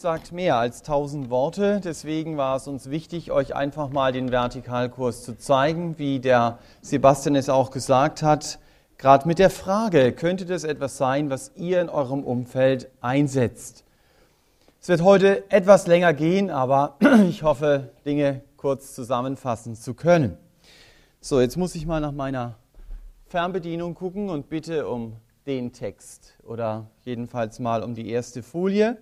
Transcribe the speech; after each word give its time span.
sagt 0.00 0.32
mehr 0.32 0.56
als 0.56 0.82
tausend 0.82 1.30
Worte, 1.30 1.80
deswegen 1.82 2.36
war 2.36 2.56
es 2.56 2.68
uns 2.68 2.90
wichtig, 2.90 3.30
euch 3.30 3.54
einfach 3.54 3.88
mal 3.88 4.12
den 4.12 4.30
Vertikalkurs 4.30 5.22
zu 5.22 5.38
zeigen, 5.38 5.98
wie 5.98 6.20
der 6.20 6.58
Sebastian 6.82 7.36
es 7.36 7.48
auch 7.48 7.70
gesagt 7.70 8.22
hat, 8.22 8.58
gerade 8.98 9.26
mit 9.26 9.38
der 9.38 9.50
Frage, 9.50 10.12
könnte 10.12 10.44
das 10.44 10.64
etwas 10.64 10.96
sein, 10.96 11.30
was 11.30 11.52
ihr 11.56 11.80
in 11.80 11.88
eurem 11.88 12.24
Umfeld 12.24 12.88
einsetzt? 13.00 13.84
Es 14.80 14.88
wird 14.88 15.02
heute 15.02 15.50
etwas 15.50 15.86
länger 15.86 16.14
gehen, 16.14 16.50
aber 16.50 16.96
ich 17.28 17.42
hoffe, 17.42 17.90
Dinge 18.04 18.42
kurz 18.56 18.94
zusammenfassen 18.94 19.74
zu 19.74 19.94
können. 19.94 20.36
So, 21.20 21.40
jetzt 21.40 21.56
muss 21.56 21.74
ich 21.74 21.86
mal 21.86 22.00
nach 22.00 22.12
meiner 22.12 22.54
Fernbedienung 23.28 23.94
gucken 23.94 24.28
und 24.28 24.48
bitte 24.48 24.88
um 24.88 25.16
den 25.46 25.72
Text 25.72 26.34
oder 26.44 26.86
jedenfalls 27.04 27.58
mal 27.58 27.82
um 27.82 27.94
die 27.94 28.10
erste 28.10 28.42
Folie. 28.42 28.98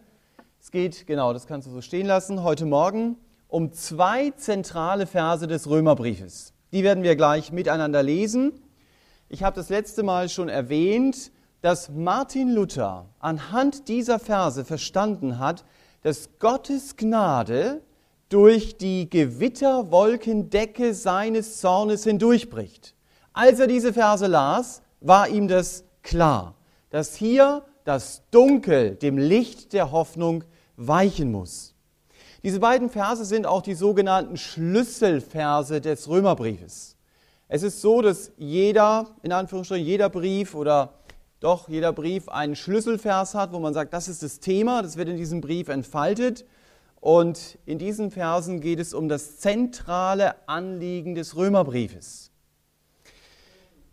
Es 0.65 0.71
geht, 0.71 1.07
genau, 1.07 1.35
das 1.35 1.47
kannst 1.47 1.69
du 1.69 1.73
so 1.73 1.83
stehen 1.83 2.07
lassen, 2.07 2.43
heute 2.43 2.65
Morgen 2.65 3.19
um 3.49 3.75
zwei 3.75 4.31
zentrale 4.31 5.07
Verse 5.07 5.47
des 5.47 5.69
Römerbriefes. 5.69 6.55
Die 6.73 6.83
werden 6.83 7.05
wir 7.05 7.17
gleich 7.17 7.53
miteinander 7.53 8.03
lesen. 8.03 8.63
Ich 9.29 9.43
habe 9.43 9.55
das 9.55 9.69
letzte 9.69 10.03
Mal 10.03 10.31
schon 10.31 10.49
erwähnt, 10.49 11.33
dass 11.61 11.91
Martin 11.91 12.55
Luther 12.55 13.05
anhand 13.19 13.89
dieser 13.89 14.19
Verse 14.19 14.65
verstanden 14.65 15.39
hat, 15.39 15.67
dass 16.01 16.31
Gottes 16.39 16.97
Gnade 16.97 17.83
durch 18.31 18.79
die 18.79 19.11
Gewitterwolkendecke 19.11 20.95
seines 20.95 21.61
Zornes 21.61 22.05
hindurchbricht. 22.05 22.95
Als 23.35 23.61
er 23.61 23.67
diese 23.67 23.93
Verse 23.93 24.27
las, 24.27 24.81
war 25.03 25.29
ihm 25.29 25.47
das 25.47 25.85
klar, 26.03 26.55
dass 26.89 27.15
hier 27.17 27.67
das 27.85 28.23
Dunkel 28.31 28.95
dem 28.95 29.19
Licht 29.19 29.75
der 29.75 29.93
Hoffnung 29.93 30.45
weichen 30.77 31.31
muss. 31.31 31.75
Diese 32.43 32.61
beiden 32.61 32.91
Verse 32.91 33.25
sind 33.25 33.47
auch 33.47 33.63
die 33.63 33.75
sogenannten 33.75 34.37
Schlüsselverse 34.37 35.81
des 35.81 36.09
Römerbriefes. 36.09 36.97
Es 37.49 37.63
ist 37.63 37.81
so, 37.81 38.03
dass 38.03 38.33
jeder, 38.37 39.07
in 39.23 39.33
Anführungsstrichen, 39.33 39.87
jeder 39.87 40.09
Brief 40.11 40.55
oder 40.55 40.95
doch 41.41 41.69
jeder 41.69 41.93
Brief 41.93 42.29
einen 42.29 42.57
Schlüsselvers 42.57 43.35
hat, 43.35 43.53
wo 43.53 43.59
man 43.59 43.75
sagt, 43.75 43.93
das 43.93 44.09
ist 44.09 44.23
das 44.23 44.41
Thema, 44.41 44.83
das 44.83 44.97
wird 44.97 45.09
in 45.09 45.17
diesem 45.17 45.41
Brief 45.41 45.69
entfaltet. 45.69 46.45
Und 47.01 47.59
in 47.67 47.79
diesen 47.79 48.11
Versen 48.11 48.61
geht 48.61 48.79
es 48.79 48.95
um 48.95 49.11
das 49.11 49.39
zentrale 49.39 50.37
Anliegen 50.49 51.15
des 51.15 51.37
Römerbriefes. 51.37 52.31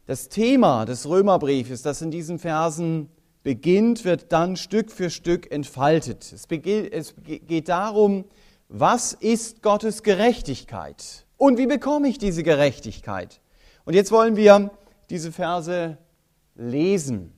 Das 0.05 0.29
Thema 0.29 0.85
des 0.85 1.07
Römerbriefes, 1.07 1.81
das 1.81 2.01
in 2.01 2.09
diesen 2.09 2.39
Versen 2.39 3.09
beginnt, 3.43 4.05
wird 4.05 4.31
dann 4.31 4.55
Stück 4.55 4.91
für 4.91 5.09
Stück 5.09 5.51
entfaltet. 5.51 6.31
Es, 6.33 6.47
es 6.91 7.15
geht 7.25 7.69
darum, 7.69 8.25
was 8.69 9.13
ist 9.13 9.61
Gottes 9.61 10.03
Gerechtigkeit 10.03 11.25
und 11.37 11.57
wie 11.57 11.67
bekomme 11.67 12.07
ich 12.07 12.17
diese 12.17 12.43
Gerechtigkeit? 12.43 13.41
Und 13.83 13.95
jetzt 13.95 14.11
wollen 14.11 14.35
wir 14.35 14.71
diese 15.09 15.31
Verse 15.31 15.97
lesen. 16.55 17.33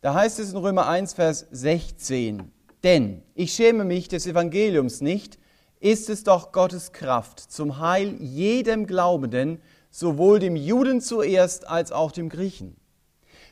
Da 0.00 0.14
heißt 0.14 0.38
es 0.38 0.52
in 0.52 0.58
Römer 0.58 0.86
1, 0.88 1.14
Vers 1.14 1.46
16, 1.50 2.50
denn 2.82 3.22
ich 3.34 3.52
schäme 3.52 3.84
mich 3.84 4.08
des 4.08 4.26
Evangeliums 4.26 5.00
nicht, 5.00 5.38
ist 5.78 6.10
es 6.10 6.24
doch 6.24 6.52
Gottes 6.52 6.92
Kraft 6.92 7.40
zum 7.40 7.78
Heil 7.78 8.14
jedem 8.18 8.86
Glaubenden, 8.86 9.60
sowohl 9.90 10.38
dem 10.38 10.56
Juden 10.56 11.00
zuerst 11.00 11.66
als 11.66 11.92
auch 11.92 12.12
dem 12.12 12.28
Griechen. 12.28 12.76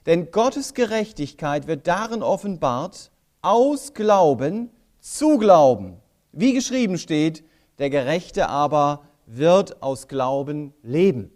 Denn 0.09 0.31
Gottes 0.31 0.73
Gerechtigkeit 0.73 1.67
wird 1.67 1.87
darin 1.87 2.23
offenbart, 2.23 3.11
aus 3.43 3.93
Glauben 3.93 4.71
zu 5.01 5.37
Glauben. 5.37 5.99
Wie 6.33 6.55
geschrieben 6.55 6.97
steht, 6.97 7.45
der 7.79 7.91
Gerechte 7.91 8.49
aber 8.49 9.03
wird 9.27 9.83
aus 9.83 10.09
Glauben 10.09 10.73
leben. 10.83 11.31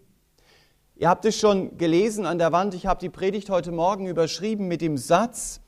Ihr 0.95 1.07
habt 1.07 1.23
es 1.25 1.37
schon 1.37 1.77
gelesen 1.77 2.25
an 2.25 2.39
der 2.39 2.51
Wand, 2.51 2.73
ich 2.73 2.87
habe 2.87 2.99
die 2.99 3.09
Predigt 3.09 3.51
heute 3.51 3.71
Morgen 3.71 4.07
überschrieben 4.07 4.67
mit 4.67 4.81
dem 4.81 4.97
Satz, 4.97 5.61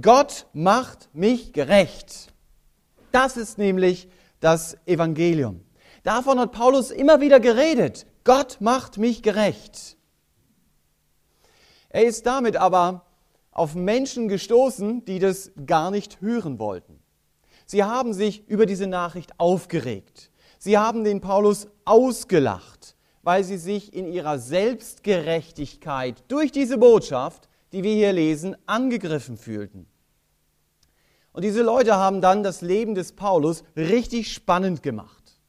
Gott 0.00 0.46
macht 0.54 1.10
mich 1.12 1.52
gerecht. 1.52 2.32
Das 3.12 3.36
ist 3.36 3.58
nämlich 3.58 4.08
das 4.40 4.78
Evangelium. 4.86 5.60
Davon 6.04 6.40
hat 6.40 6.52
Paulus 6.52 6.90
immer 6.90 7.20
wieder 7.20 7.38
geredet. 7.38 8.06
Gott 8.24 8.56
macht 8.60 8.96
mich 8.96 9.22
gerecht. 9.22 9.95
Er 11.96 12.04
ist 12.04 12.26
damit 12.26 12.56
aber 12.56 13.06
auf 13.50 13.74
Menschen 13.74 14.28
gestoßen, 14.28 15.06
die 15.06 15.18
das 15.18 15.50
gar 15.64 15.90
nicht 15.90 16.20
hören 16.20 16.58
wollten. 16.58 17.00
Sie 17.64 17.84
haben 17.84 18.12
sich 18.12 18.46
über 18.48 18.66
diese 18.66 18.86
Nachricht 18.86 19.40
aufgeregt. 19.40 20.30
Sie 20.58 20.76
haben 20.76 21.04
den 21.04 21.22
Paulus 21.22 21.68
ausgelacht, 21.86 22.96
weil 23.22 23.44
sie 23.44 23.56
sich 23.56 23.94
in 23.94 24.06
ihrer 24.12 24.38
Selbstgerechtigkeit 24.38 26.22
durch 26.28 26.52
diese 26.52 26.76
Botschaft, 26.76 27.48
die 27.72 27.82
wir 27.82 27.94
hier 27.94 28.12
lesen, 28.12 28.58
angegriffen 28.66 29.38
fühlten. 29.38 29.86
Und 31.32 31.44
diese 31.44 31.62
Leute 31.62 31.96
haben 31.96 32.20
dann 32.20 32.42
das 32.42 32.60
Leben 32.60 32.94
des 32.94 33.12
Paulus 33.12 33.64
richtig 33.74 34.34
spannend 34.34 34.82
gemacht. 34.82 35.40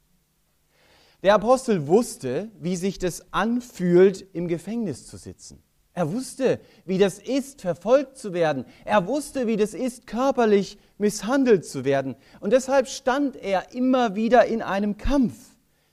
Der 1.24 1.36
Apostel 1.36 1.88
wusste, 1.88 2.50
wie 2.57 2.78
sich 2.78 3.00
das 3.00 3.34
anfühlt, 3.34 4.25
im 4.34 4.47
Gefängnis 4.47 5.07
zu 5.07 5.18
sitzen. 5.18 5.62
Er 5.97 6.13
wusste, 6.13 6.59
wie 6.85 7.00
das 7.00 7.18
ist, 7.18 7.62
verfolgt 7.62 8.19
zu 8.19 8.31
werden. 8.31 8.66
Er 8.85 9.08
wusste, 9.08 9.47
wie 9.47 9.58
das 9.58 9.74
ist, 9.74 10.06
körperlich 10.06 10.78
misshandelt 11.00 11.66
zu 11.66 11.85
werden. 11.85 12.16
Und 12.40 12.53
deshalb 12.53 12.88
stand 12.88 13.35
er 13.35 13.74
immer 13.74 14.13
wieder 14.13 14.46
in 14.46 14.62
einem 14.62 14.97
Kampf, 15.00 15.34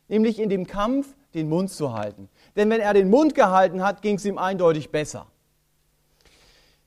nämlich 0.09 0.41
in 0.41 0.51
dem 0.51 0.67
Kampf, 0.67 1.17
den 1.33 1.49
Mund 1.49 1.71
zu 1.71 1.95
halten. 1.95 2.29
Denn 2.55 2.69
wenn 2.69 2.83
er 2.83 2.93
den 2.93 3.09
Mund 3.09 3.35
gehalten 3.35 3.83
hat, 3.83 4.03
ging 4.03 4.17
es 4.17 4.27
ihm 4.27 4.37
eindeutig 4.37 4.91
besser. 4.91 5.27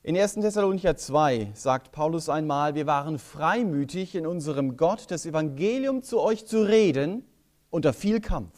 In 0.03 0.15
1. 0.15 0.35
Thessalonicher 0.35 0.95
2 0.95 1.53
sagt 1.55 1.91
Paulus 1.91 2.29
einmal, 2.29 2.75
wir 2.75 2.85
waren 2.85 3.17
freimütig 3.17 4.13
in 4.13 4.27
unserem 4.27 4.77
Gott, 4.77 5.09
das 5.09 5.25
Evangelium 5.25 6.03
zu 6.03 6.19
euch 6.19 6.45
zu 6.45 6.61
reden, 6.61 7.25
unter 7.71 7.93
viel 7.93 8.21
Kampf. 8.21 8.53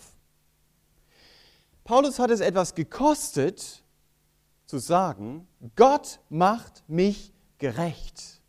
Paulus 1.85 2.19
hat 2.19 2.29
es 2.29 2.41
etwas 2.41 2.75
gekostet, 2.75 3.83
zu 4.69 4.77
sagen, 4.77 5.47
Gott 5.75 6.19
macht 6.29 6.83
mich 6.87 7.33
gerecht. 7.57 8.39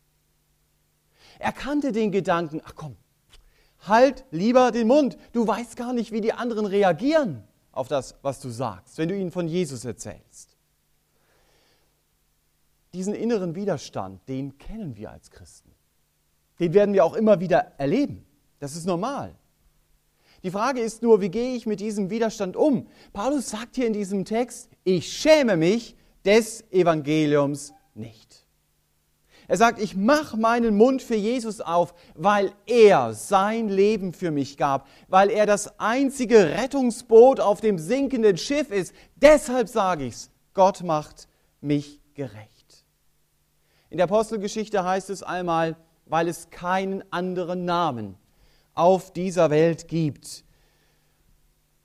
Er 1.38 1.52
kannte 1.52 1.92
den 1.92 2.12
Gedanken, 2.12 2.60
ach 2.62 2.74
komm, 2.76 2.96
halt 3.86 4.26
lieber 4.30 4.70
den 4.70 4.86
Mund. 4.86 5.16
Du 5.32 5.46
weißt 5.46 5.76
gar 5.76 5.94
nicht, 5.94 6.12
wie 6.12 6.20
die 6.20 6.34
anderen 6.34 6.66
reagieren 6.66 7.42
auf 7.72 7.88
das, 7.88 8.16
was 8.20 8.38
du 8.38 8.50
sagst, 8.50 8.98
wenn 8.98 9.08
du 9.08 9.16
ihnen 9.16 9.30
von 9.30 9.48
Jesus 9.48 9.86
erzählst. 9.86 10.58
Diesen 12.92 13.14
inneren 13.14 13.54
Widerstand, 13.54 14.28
den 14.28 14.58
kennen 14.58 14.96
wir 14.96 15.10
als 15.12 15.30
Christen. 15.30 15.70
Den 16.58 16.74
werden 16.74 16.92
wir 16.92 17.02
auch 17.02 17.14
immer 17.14 17.40
wieder 17.40 17.72
erleben. 17.78 18.26
Das 18.58 18.76
ist 18.76 18.84
normal. 18.84 19.34
Die 20.42 20.50
Frage 20.50 20.82
ist 20.82 21.00
nur, 21.00 21.22
wie 21.22 21.30
gehe 21.30 21.56
ich 21.56 21.64
mit 21.64 21.80
diesem 21.80 22.10
Widerstand 22.10 22.56
um? 22.56 22.88
Paulus 23.14 23.48
sagt 23.48 23.76
hier 23.76 23.86
in 23.86 23.94
diesem 23.94 24.26
Text, 24.26 24.68
ich 24.84 25.10
schäme 25.10 25.56
mich 25.56 25.96
des 26.24 26.64
Evangeliums 26.70 27.72
nicht. 27.94 28.46
Er 29.50 29.56
sagt, 29.56 29.80
ich 29.80 29.96
mache 29.96 30.36
meinen 30.36 30.76
Mund 30.76 31.02
für 31.02 31.16
Jesus 31.16 31.60
auf, 31.60 31.92
weil 32.14 32.52
er 32.66 33.14
sein 33.14 33.68
Leben 33.68 34.12
für 34.12 34.30
mich 34.30 34.56
gab, 34.56 34.86
weil 35.08 35.28
er 35.28 35.44
das 35.44 35.80
einzige 35.80 36.50
Rettungsboot 36.50 37.40
auf 37.40 37.60
dem 37.60 37.76
sinkenden 37.76 38.36
Schiff 38.36 38.70
ist. 38.70 38.94
Deshalb 39.16 39.68
sage 39.68 40.04
ich 40.04 40.14
es, 40.14 40.30
Gott 40.54 40.84
macht 40.84 41.26
mich 41.60 42.00
gerecht. 42.14 42.84
In 43.88 43.96
der 43.96 44.04
Apostelgeschichte 44.04 44.84
heißt 44.84 45.10
es 45.10 45.24
einmal, 45.24 45.76
weil 46.06 46.28
es 46.28 46.50
keinen 46.50 47.02
anderen 47.12 47.64
Namen 47.64 48.16
auf 48.74 49.12
dieser 49.12 49.50
Welt 49.50 49.88
gibt, 49.88 50.44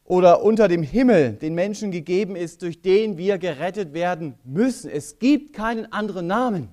oder 0.06 0.44
unter 0.44 0.68
dem 0.68 0.84
Himmel 0.84 1.34
den 1.34 1.56
Menschen 1.56 1.92
gegeben 1.92 2.36
ist, 2.36 2.62
durch 2.62 2.82
den 2.82 3.18
wir 3.18 3.38
gerettet 3.38 3.94
werden 3.94 4.36
müssen. 4.44 4.90
Es 4.90 5.20
gibt 5.20 5.54
keinen 5.54 5.92
anderen 5.92 6.28
Namen. 6.28 6.70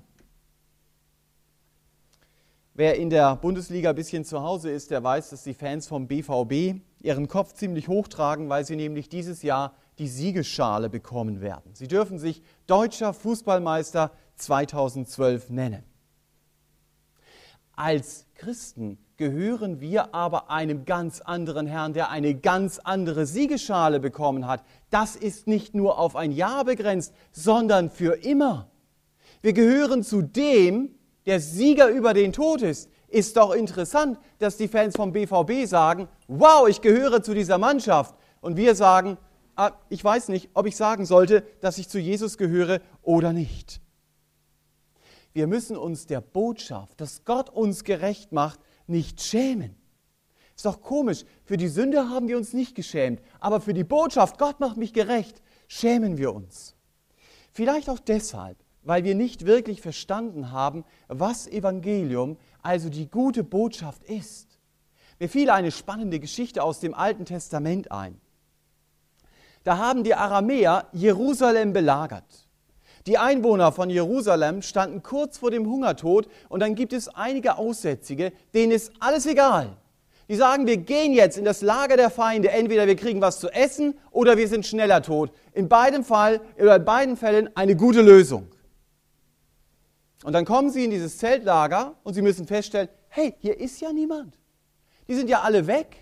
Wer 2.75 2.97
in 2.97 3.11
der 3.11 3.37
Bundesliga 3.37 3.91
ein 3.91 3.97
bisschen 3.97 4.25
zu 4.25 4.43
Hause 4.43 4.71
ist, 4.71 4.91
der 4.91 5.03
weiß, 5.03 5.31
dass 5.31 5.45
die 5.45 5.55
Fans 5.55 5.87
vom 5.89 6.07
BVB 6.07 6.81
ihren 7.01 7.29
Kopf 7.29 7.55
ziemlich 7.55 7.89
hochtragen, 7.89 8.49
weil 8.49 8.65
sie 8.65 8.77
nämlich 8.77 9.09
dieses 9.09 9.43
Jahr 9.43 9.75
die 9.99 10.09
Siegesschale 10.09 10.89
bekommen 10.89 11.41
werden. 11.41 11.75
Sie 11.75 11.89
dürfen 11.89 12.19
sich 12.19 12.43
deutscher 12.67 13.13
Fußballmeister 13.13 14.11
2012 14.37 15.51
nennen. 15.51 15.85
Als 17.75 18.27
Christen 18.35 18.99
gehören 19.17 19.81
wir 19.81 20.15
aber 20.15 20.51
einem 20.51 20.85
ganz 20.85 21.21
anderen 21.21 21.67
Herrn, 21.67 21.93
der 21.93 22.11
eine 22.11 22.35
ganz 22.35 22.79
andere 22.79 23.27
Siegesschale 23.27 24.01
bekommen 24.01 24.47
hat. 24.47 24.65
Das 24.91 25.17
ist 25.17 25.47
nicht 25.47 25.75
nur 25.75 25.99
auf 25.99 26.17
ein 26.17 26.33
Jahr 26.33 26.65
begrenzt, 26.65 27.15
sondern 27.31 27.91
für 27.91 28.25
immer. 28.25 28.71
Wir 29.43 29.53
gehören 29.53 30.03
zu 30.03 30.23
dem, 30.23 30.95
der 31.27 31.41
Sieger 31.41 31.89
über 31.89 32.15
den 32.15 32.33
Tod 32.33 32.63
ist. 32.63 32.89
ist 33.09 33.37
doch 33.37 33.53
interessant, 33.53 34.19
dass 34.39 34.57
die 34.57 34.69
Fans 34.69 34.97
vom 34.97 35.13
BVB 35.13 35.67
sagen, 35.67 36.09
wow, 36.29 36.67
ich 36.69 36.81
gehöre 36.81 37.23
zu 37.23 37.35
dieser 37.35 37.59
Mannschaft. 37.59 38.15
Und 38.41 38.57
wir 38.57 38.75
sagen, 38.75 39.19
ah, 39.55 39.73
ich 39.89 40.03
weiß 40.03 40.29
nicht, 40.29 40.51
ob 40.55 40.67
ich 40.67 40.77
sagen 40.77 41.05
sollte, 41.05 41.45
dass 41.61 41.79
ich 41.79 41.89
zu 41.89 41.99
Jesus 41.99 42.39
gehöre 42.39 42.81
oder 43.03 43.33
nicht. 43.33 43.81
Wir 45.35 45.47
müssen 45.47 45.77
uns 45.77 46.07
der 46.07 46.21
Botschaft, 46.21 47.01
dass 47.01 47.25
Gott 47.25 47.51
uns 47.51 47.85
gerecht 47.85 48.33
macht, 48.33 48.61
nicht 48.87 49.21
schämen. 49.21 49.77
Ist 50.55 50.67
doch 50.67 50.81
komisch, 50.81 51.25
für 51.45 51.57
die 51.57 51.69
Sünde 51.69 52.11
haben 52.11 52.29
wir 52.29 52.37
uns 52.37 52.53
nicht 52.53 52.75
geschämt, 52.75 53.21
aber 53.41 53.61
für 53.61 53.75
die 53.75 53.85
Botschaft, 53.85 54.39
Gott 54.39 54.61
macht 54.61 54.77
mich 54.77 54.93
gerecht, 54.93 55.43
schämen 55.67 56.19
wir 56.19 56.35
uns. 56.35 56.77
Vielleicht 57.53 57.89
auch 57.89 57.99
deshalb, 57.99 58.59
weil 58.83 59.05
wir 59.05 59.15
nicht 59.15 59.47
wirklich 59.47 59.81
verstanden 59.81 60.51
haben, 60.51 60.85
was 61.09 61.47
Evangelium, 61.47 62.37
also 62.63 62.89
die 62.89 63.11
gute 63.11 63.45
Botschaft 63.45 64.05
ist. 64.05 64.59
Mir 65.19 65.29
fiel 65.29 65.51
eine 65.51 65.71
spannende 65.71 66.19
Geschichte 66.21 66.63
aus 66.63 66.81
dem 66.81 66.95
Alten 66.95 67.25
Testament 67.25 67.91
ein. 67.93 68.21
Da 69.65 69.79
haben 69.79 70.03
die 70.03 70.15
Aramäer 70.15 70.89
Jerusalem 70.93 71.73
belagert. 71.73 72.42
Die 73.07 73.19
Einwohner 73.19 73.73
von 73.73 73.91
Jerusalem 73.91 74.63
standen 74.63 75.03
kurz 75.03 75.39
vor 75.39 75.51
dem 75.51 75.67
Hungertod 75.67 76.29
und 76.49 76.61
dann 76.61 76.75
gibt 76.75 76.93
es 76.93 77.09
einige 77.09 77.59
Aussätzige, 77.59 78.33
denen 78.55 78.73
ist 78.73 78.93
alles 79.01 79.27
egal. 79.27 79.77
Die 80.29 80.37
sagen, 80.37 80.67
wir 80.67 80.77
gehen 80.77 81.13
jetzt 81.13 81.37
in 81.37 81.45
das 81.45 81.63
Lager 81.63 81.97
der 81.97 82.11
Feinde, 82.11 82.51
entweder 82.51 82.87
wir 82.87 82.97
kriegen 82.97 83.21
was 83.21 83.41
zu 83.41 83.51
essen 83.51 83.99
oder 84.13 84.37
wir 84.37 84.47
sind 84.47 84.65
schneller 84.65 85.03
tot. 85.03 85.33
In 85.53 85.69
beidem 85.69 86.05
Fall, 86.05 86.41
oder 86.59 86.77
in 86.77 86.85
beiden 86.85 87.17
Fällen 87.17 87.51
eine 87.57 87.77
gute 87.77 88.03
Lösung. 88.03 88.49
Und 90.25 90.33
dann 90.33 90.45
kommen 90.45 90.71
sie 90.71 90.85
in 90.85 90.91
dieses 90.91 91.19
Zeltlager 91.19 91.97
und 92.05 92.15
sie 92.15 92.23
müssen 92.23 92.47
feststellen, 92.47 92.89
hey, 93.09 93.35
hier 93.41 93.59
ist 93.59 93.81
ja 93.81 93.93
niemand. 93.93 94.39
Die 95.09 95.15
sind 95.15 95.29
ja 95.29 95.41
alle 95.41 95.67
weg. 95.67 96.02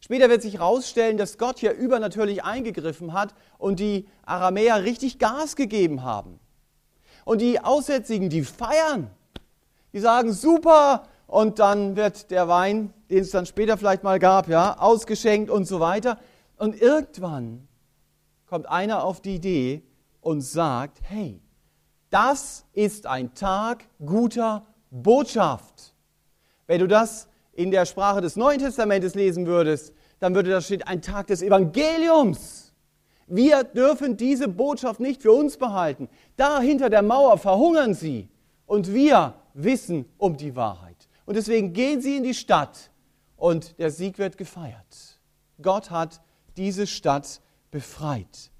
Später 0.00 0.28
wird 0.28 0.42
sich 0.42 0.54
herausstellen, 0.54 1.16
dass 1.16 1.38
Gott 1.38 1.58
hier 1.58 1.72
übernatürlich 1.72 2.44
eingegriffen 2.44 3.12
hat 3.12 3.34
und 3.58 3.80
die 3.80 4.06
Aramäer 4.24 4.84
richtig 4.84 5.18
Gas 5.18 5.56
gegeben 5.56 6.02
haben. 6.02 6.38
Und 7.24 7.40
die 7.40 7.60
Aussätzigen, 7.60 8.30
die 8.30 8.44
feiern. 8.44 9.10
Die 9.92 10.00
sagen, 10.00 10.32
super, 10.32 11.04
und 11.26 11.58
dann 11.58 11.94
wird 11.94 12.30
der 12.30 12.48
Wein, 12.48 12.92
den 13.10 13.18
es 13.18 13.30
dann 13.30 13.44
später 13.44 13.76
vielleicht 13.76 14.02
mal 14.02 14.18
gab, 14.18 14.48
ja, 14.48 14.78
ausgeschenkt 14.78 15.50
und 15.50 15.66
so 15.66 15.78
weiter. 15.78 16.18
Und 16.56 16.80
irgendwann 16.80 17.68
kommt 18.46 18.66
einer 18.66 19.04
auf 19.04 19.20
die 19.20 19.34
Idee 19.34 19.82
und 20.22 20.40
sagt, 20.40 20.98
hey, 21.02 21.40
das 22.10 22.64
ist 22.72 23.06
ein 23.06 23.34
Tag 23.34 23.84
guter 24.04 24.64
Botschaft. 24.90 25.94
Wenn 26.66 26.80
du 26.80 26.88
das 26.88 27.28
in 27.58 27.72
der 27.72 27.86
Sprache 27.86 28.20
des 28.20 28.36
Neuen 28.36 28.60
Testamentes 28.60 29.16
lesen 29.16 29.44
würdest, 29.44 29.92
dann 30.20 30.32
würde 30.32 30.48
da 30.48 30.60
stehen 30.60 30.82
ein 30.82 31.02
Tag 31.02 31.26
des 31.26 31.42
Evangeliums. 31.42 32.72
Wir 33.26 33.64
dürfen 33.64 34.16
diese 34.16 34.46
Botschaft 34.46 35.00
nicht 35.00 35.22
für 35.22 35.32
uns 35.32 35.56
behalten. 35.56 36.08
Da 36.36 36.60
hinter 36.60 36.88
der 36.88 37.02
Mauer 37.02 37.36
verhungern 37.36 37.94
sie 37.94 38.28
und 38.64 38.94
wir 38.94 39.34
wissen 39.54 40.04
um 40.18 40.36
die 40.36 40.54
Wahrheit. 40.54 41.08
Und 41.26 41.34
deswegen 41.34 41.72
gehen 41.72 42.00
sie 42.00 42.16
in 42.16 42.22
die 42.22 42.32
Stadt 42.32 42.92
und 43.36 43.76
der 43.80 43.90
Sieg 43.90 44.18
wird 44.18 44.38
gefeiert. 44.38 45.18
Gott 45.60 45.90
hat 45.90 46.20
diese 46.56 46.86
Stadt 46.86 47.40
befreit. 47.72 48.52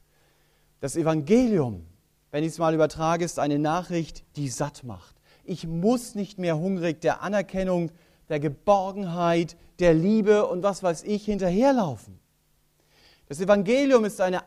Das 0.80 0.96
Evangelium, 0.96 1.86
wenn 2.32 2.42
ich 2.42 2.50
es 2.50 2.58
mal 2.58 2.74
übertrage, 2.74 3.24
ist 3.24 3.38
eine 3.38 3.60
Nachricht, 3.60 4.24
die 4.34 4.48
satt 4.48 4.82
macht. 4.82 5.14
Ich 5.44 5.68
muss 5.68 6.16
nicht 6.16 6.40
mehr 6.40 6.58
hungrig 6.58 7.00
der 7.00 7.22
Anerkennung, 7.22 7.92
der 8.28 8.40
Geborgenheit, 8.40 9.56
der 9.78 9.94
Liebe 9.94 10.46
und 10.46 10.62
was 10.62 10.82
weiß 10.82 11.04
ich 11.04 11.24
hinterherlaufen. 11.24 12.18
Das 13.26 13.40
Evangelium 13.40 14.04
ist 14.04 14.20
eine, 14.20 14.42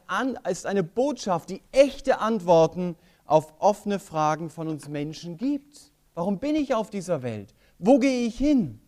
ist 0.50 0.66
eine 0.66 0.84
Botschaft, 0.84 1.50
die 1.50 1.62
echte 1.72 2.20
Antworten 2.20 2.96
auf 3.26 3.54
offene 3.60 4.00
Fragen 4.00 4.50
von 4.50 4.68
uns 4.68 4.90
Menschen 4.90 5.38
gibt. 5.38 5.92
Warum 6.16 6.40
bin 6.40 6.56
ich 6.56 6.74
auf 6.74 6.90
dieser 6.90 7.22
Welt? 7.22 7.54
Wo 7.78 8.00
gehe 8.00 8.26
ich 8.26 8.38
hin? 8.38 8.82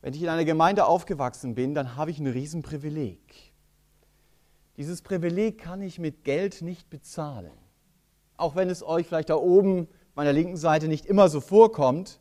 Wenn 0.00 0.14
ich 0.14 0.22
in 0.22 0.28
einer 0.28 0.44
Gemeinde 0.44 0.86
aufgewachsen 0.86 1.54
bin, 1.54 1.74
dann 1.74 1.96
habe 1.96 2.10
ich 2.10 2.18
ein 2.18 2.26
Riesenprivileg. 2.26 3.52
Dieses 4.76 5.02
Privileg 5.02 5.58
kann 5.58 5.82
ich 5.82 5.98
mit 5.98 6.24
Geld 6.24 6.62
nicht 6.62 6.90
bezahlen. 6.90 7.52
Auch 8.36 8.56
wenn 8.56 8.70
es 8.70 8.82
euch 8.82 9.06
vielleicht 9.06 9.30
da 9.30 9.36
oben 9.36 9.86
meiner 10.14 10.32
linken 10.32 10.56
Seite 10.56 10.88
nicht 10.88 11.06
immer 11.06 11.28
so 11.28 11.40
vorkommt. 11.40 12.18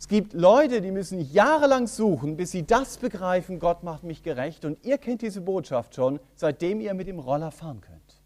Es 0.00 0.08
gibt 0.08 0.32
Leute, 0.32 0.80
die 0.80 0.92
müssen 0.92 1.20
jahrelang 1.20 1.86
suchen, 1.86 2.38
bis 2.38 2.52
sie 2.52 2.66
das 2.66 2.96
begreifen, 2.96 3.58
Gott 3.58 3.82
macht 3.82 4.02
mich 4.02 4.22
gerecht. 4.22 4.64
Und 4.64 4.82
ihr 4.82 4.96
kennt 4.96 5.20
diese 5.20 5.42
Botschaft 5.42 5.94
schon, 5.94 6.18
seitdem 6.34 6.80
ihr 6.80 6.94
mit 6.94 7.06
dem 7.06 7.18
Roller 7.18 7.50
fahren 7.50 7.82
könnt. 7.82 8.22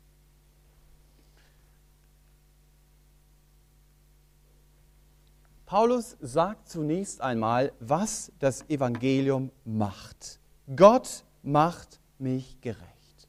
Paulus 5.66 6.16
sagt 6.20 6.68
zunächst 6.68 7.20
einmal, 7.20 7.72
was 7.80 8.30
das 8.38 8.62
Evangelium 8.70 9.50
macht. 9.64 10.38
Gott 10.76 11.24
macht 11.42 11.98
mich 12.20 12.60
gerecht. 12.60 13.28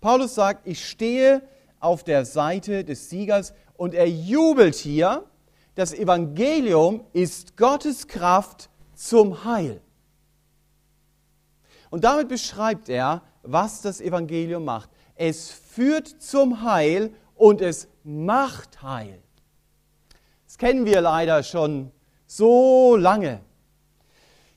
Paulus 0.00 0.34
sagt, 0.34 0.66
ich 0.66 0.84
stehe 0.84 1.42
auf 1.78 2.02
der 2.02 2.24
Seite 2.24 2.82
des 2.82 3.08
Siegers 3.08 3.54
und 3.76 3.94
er 3.94 4.08
jubelt 4.08 4.74
hier. 4.74 5.24
Das 5.74 5.92
Evangelium 5.92 7.04
ist 7.12 7.56
Gottes 7.56 8.06
Kraft 8.06 8.70
zum 8.94 9.44
Heil. 9.44 9.80
Und 11.90 12.04
damit 12.04 12.28
beschreibt 12.28 12.88
er, 12.88 13.22
was 13.42 13.82
das 13.82 14.00
Evangelium 14.00 14.64
macht. 14.64 14.90
Es 15.16 15.50
führt 15.50 16.08
zum 16.08 16.62
Heil 16.62 17.12
und 17.34 17.60
es 17.60 17.88
macht 18.02 18.82
Heil. 18.82 19.20
Das 20.46 20.58
kennen 20.58 20.84
wir 20.84 21.00
leider 21.00 21.42
schon 21.42 21.90
so 22.26 22.96
lange. 22.96 23.40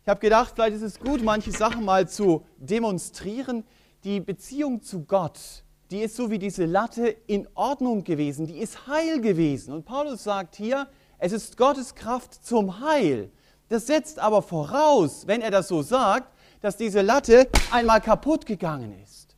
Ich 0.03 0.09
habe 0.09 0.19
gedacht, 0.19 0.53
vielleicht 0.55 0.77
ist 0.77 0.83
es 0.83 0.99
gut, 0.99 1.23
manche 1.23 1.51
Sachen 1.51 1.83
mal 1.83 2.07
zu 2.07 2.45
demonstrieren. 2.57 3.65
Die 4.03 4.19
Beziehung 4.19 4.81
zu 4.81 5.03
Gott, 5.03 5.63
die 5.91 5.99
ist 5.99 6.15
so 6.15 6.31
wie 6.31 6.39
diese 6.39 6.65
Latte 6.65 7.07
in 7.07 7.47
Ordnung 7.55 8.03
gewesen, 8.03 8.45
die 8.45 8.59
ist 8.59 8.87
heil 8.87 9.19
gewesen. 9.19 9.73
Und 9.73 9.85
Paulus 9.85 10.23
sagt 10.23 10.55
hier, 10.55 10.87
es 11.19 11.31
ist 11.31 11.57
Gottes 11.57 11.95
Kraft 11.95 12.45
zum 12.45 12.79
Heil. 12.79 13.31
Das 13.69 13.87
setzt 13.87 14.19
aber 14.19 14.41
voraus, 14.41 15.27
wenn 15.27 15.41
er 15.41 15.51
das 15.51 15.67
so 15.67 15.81
sagt, 15.81 16.31
dass 16.61 16.77
diese 16.77 17.01
Latte 17.01 17.47
einmal 17.71 18.01
kaputt 18.01 18.45
gegangen 18.45 18.93
ist. 19.03 19.35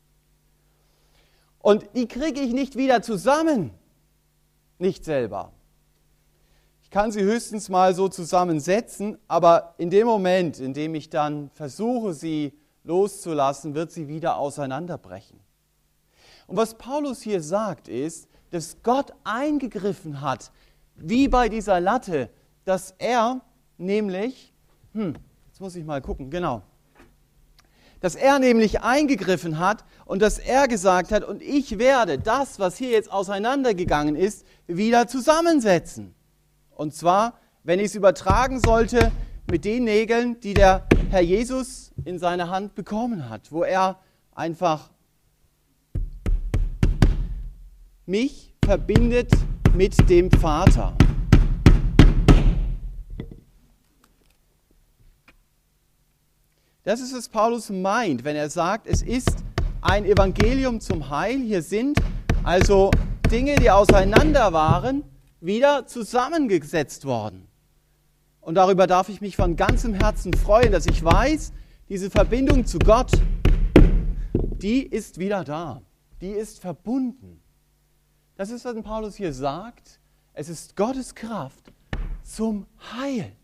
Und 1.60 1.86
die 1.96 2.08
kriege 2.08 2.40
ich 2.40 2.54
nicht 2.54 2.76
wieder 2.76 3.02
zusammen. 3.02 3.72
Nicht 4.78 5.04
selber. 5.04 5.52
Ich 6.84 6.90
kann 6.90 7.12
sie 7.12 7.22
höchstens 7.22 7.70
mal 7.70 7.94
so 7.94 8.08
zusammensetzen, 8.08 9.18
aber 9.28 9.76
in 9.78 9.90
dem 9.90 10.08
Moment, 10.08 10.60
in 10.60 10.74
dem 10.74 10.96
ich 10.96 11.10
dann 11.10 11.50
versuche, 11.52 12.14
sie 12.14 12.54
loszulassen, 12.84 13.76
wird 13.76 13.92
sie 13.92 14.08
wieder 14.08 14.38
auseinanderbrechen. 14.38 15.40
Und 16.48 16.58
was 16.58 16.76
Paulus 16.76 17.22
hier 17.22 17.44
sagt, 17.44 17.88
ist, 17.88 18.28
dass 18.50 18.82
Gott 18.82 19.14
eingegriffen 19.24 20.22
hat, 20.22 20.52
wie 21.02 21.28
bei 21.28 21.50
dieser 21.50 21.80
Latte, 21.80 22.30
dass 22.66 22.94
er 22.98 23.42
nämlich, 23.78 24.54
hm, 24.94 25.16
jetzt 25.48 25.60
muss 25.60 25.76
ich 25.76 25.86
mal 25.86 26.02
gucken, 26.02 26.30
genau, 26.30 26.62
dass 28.00 28.16
er 28.16 28.40
nämlich 28.40 28.82
eingegriffen 28.82 29.60
hat 29.60 29.84
und 30.06 30.22
dass 30.22 30.40
er 30.40 30.68
gesagt 30.68 31.12
hat, 31.12 31.24
und 31.24 31.42
ich 31.42 31.80
werde 31.80 32.18
das, 32.18 32.60
was 32.60 32.78
hier 32.78 32.92
jetzt 32.92 33.12
auseinandergegangen 33.12 34.16
ist, 34.16 34.46
wieder 34.68 35.08
zusammensetzen. 35.08 36.16
Und 36.70 36.94
zwar, 36.94 37.40
wenn 37.64 37.80
ich 37.80 37.88
es 37.88 37.96
übertragen 37.96 38.62
sollte, 38.66 39.12
mit 39.50 39.66
den 39.66 39.84
Nägeln, 39.84 40.40
die 40.40 40.54
der 40.54 40.88
Herr 41.10 41.22
Jesus 41.22 41.92
in 42.06 42.20
seine 42.20 42.50
Hand 42.50 42.76
bekommen 42.76 43.30
hat, 43.30 43.52
wo 43.52 43.64
er 43.64 44.00
einfach 44.32 44.92
mich 48.06 48.54
verbindet 48.64 49.32
mit 49.76 50.10
dem 50.10 50.32
Vater. 50.32 50.96
Das 56.84 57.02
ist, 57.02 57.16
was 57.16 57.30
Paulus 57.30 57.70
meint, 57.70 58.24
wenn 58.24 58.36
er 58.36 58.50
sagt, 58.50 58.88
es 58.88 59.02
ist 59.02 59.44
ein 59.82 60.06
Evangelium 60.06 60.80
zum 60.80 61.10
Heil. 61.10 61.40
Hier 61.40 61.62
sind 61.62 62.00
also 62.44 62.92
Dinge, 63.32 63.56
die 63.58 63.70
auseinander 63.70 64.54
waren, 64.54 65.04
wieder 65.42 65.86
zusammengesetzt 65.86 67.06
worden. 67.06 67.48
Und 68.42 68.56
darüber 68.56 68.88
darf 68.88 69.10
ich 69.10 69.22
mich 69.22 69.36
von 69.36 69.56
ganzem 69.56 69.94
Herzen 69.94 70.34
freuen, 70.34 70.72
dass 70.72 70.88
ich 70.88 71.04
weiß, 71.04 71.54
diese 71.90 72.10
Verbindung 72.10 72.66
zu 72.66 72.80
Gott, 72.80 73.12
die 74.34 74.84
ist 74.84 75.20
wieder 75.20 75.44
da. 75.44 75.82
Die 76.22 76.32
ist 76.32 76.60
verbunden. 76.60 77.39
Das 78.40 78.52
ist, 78.52 78.64
was 78.64 78.82
Paulus 78.84 79.18
hier 79.18 79.34
sagt. 79.34 80.00
Es 80.32 80.48
ist 80.48 80.78
Gottes 80.78 81.14
Kraft 81.14 81.74
zum 82.24 82.68
Heil. 82.94 83.36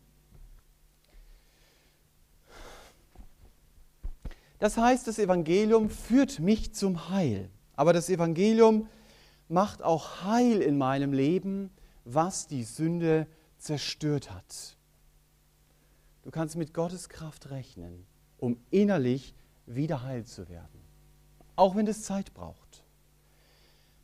Das 4.58 4.78
heißt, 4.78 5.06
das 5.06 5.18
Evangelium 5.18 5.90
führt 5.90 6.40
mich 6.40 6.72
zum 6.72 7.10
Heil. 7.10 7.50
Aber 7.74 7.92
das 7.92 8.08
Evangelium 8.08 8.88
macht 9.50 9.82
auch 9.82 10.24
Heil 10.24 10.62
in 10.62 10.78
meinem 10.78 11.12
Leben, 11.12 11.68
was 12.06 12.46
die 12.46 12.64
Sünde 12.64 13.26
zerstört 13.58 14.30
hat. 14.30 14.78
Du 16.22 16.30
kannst 16.30 16.56
mit 16.56 16.72
Gottes 16.72 17.10
Kraft 17.10 17.50
rechnen, 17.50 18.06
um 18.38 18.56
innerlich 18.70 19.34
wieder 19.66 20.04
heil 20.04 20.24
zu 20.24 20.48
werden. 20.48 20.80
Auch 21.54 21.76
wenn 21.76 21.86
es 21.86 22.04
Zeit 22.04 22.32
braucht. 22.32 22.65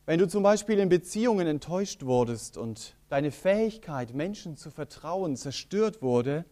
Wenn 0.05 0.19
du 0.19 0.27
zum 0.27 0.43
Beispiel 0.43 0.81
in 0.81 0.89
Beziehungen 0.89 1.47
enttäuscht 1.47 2.03
wurdest 2.03 2.57
und 2.57 2.97
deine 3.09 3.31
Fähigkeit, 3.31 4.15
Menschen 4.15 4.57
zu 4.57 4.73
vertrauen, 4.73 5.37
zerstört 5.37 6.03
wurde, 6.03 6.45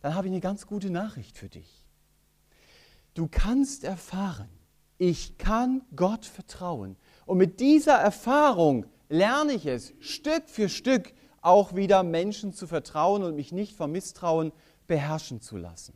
dann 0.00 0.14
habe 0.14 0.28
ich 0.28 0.32
eine 0.32 0.40
ganz 0.40 0.66
gute 0.66 0.88
Nachricht 0.88 1.36
für 1.36 1.50
dich. 1.50 1.84
Du 3.12 3.28
kannst 3.30 3.84
erfahren, 3.84 4.48
ich 4.96 5.36
kann 5.36 5.82
Gott 5.94 6.24
vertrauen. 6.24 6.96
Und 7.26 7.36
mit 7.36 7.60
dieser 7.60 7.96
Erfahrung 7.96 8.86
lerne 9.10 9.52
ich 9.52 9.66
es, 9.66 9.92
Stück 10.00 10.48
für 10.48 10.70
Stück 10.70 11.12
auch 11.42 11.74
wieder 11.74 12.02
Menschen 12.02 12.54
zu 12.54 12.66
vertrauen 12.66 13.22
und 13.24 13.36
mich 13.36 13.52
nicht 13.52 13.76
vom 13.76 13.92
Misstrauen 13.92 14.52
beherrschen 14.86 15.42
zu 15.42 15.58
lassen. 15.58 15.94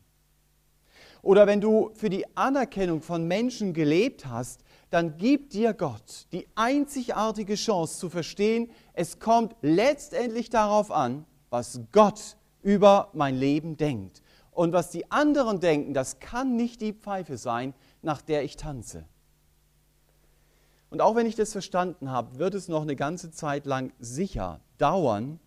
Oder 1.23 1.47
wenn 1.47 1.63
du 1.63 1.91
für 1.95 2.11
die 2.11 2.27
Anerkennung 2.37 3.01
von 3.01 3.27
Menschen 3.27 3.73
gelebt 3.73 4.27
hast, 4.27 4.63
dann 4.91 5.19
gibt 5.19 5.53
dir 5.53 5.75
Gott 5.75 6.27
die 6.33 6.47
einzigartige 6.55 7.55
Chance 7.55 7.99
zu 7.99 8.11
verstehen, 8.11 8.71
es 8.95 9.19
kommt 9.19 9.55
letztendlich 9.61 10.51
darauf 10.51 10.91
an, 10.91 11.27
was 11.51 11.81
Gott 11.93 12.37
über 12.63 13.11
mein 13.13 13.37
Leben 13.37 13.77
denkt. 13.77 14.23
Und 14.51 14.73
was 14.73 14.91
die 14.91 15.11
anderen 15.11 15.61
denken, 15.61 15.95
das 15.95 16.19
kann 16.19 16.57
nicht 16.57 16.81
die 16.81 16.93
Pfeife 16.93 17.37
sein, 17.37 17.75
nach 18.03 18.23
der 18.23 18.43
ich 18.43 18.57
tanze. 18.57 19.05
Und 20.91 21.01
auch 21.01 21.15
wenn 21.15 21.27
ich 21.27 21.37
das 21.37 21.53
verstanden 21.53 22.11
habe, 22.11 22.39
wird 22.39 22.55
es 22.55 22.69
noch 22.69 22.83
eine 22.83 22.97
ganze 22.97 23.31
Zeit 23.31 23.67
lang 23.67 23.93
sicher 23.99 24.61
dauern, 24.79 25.39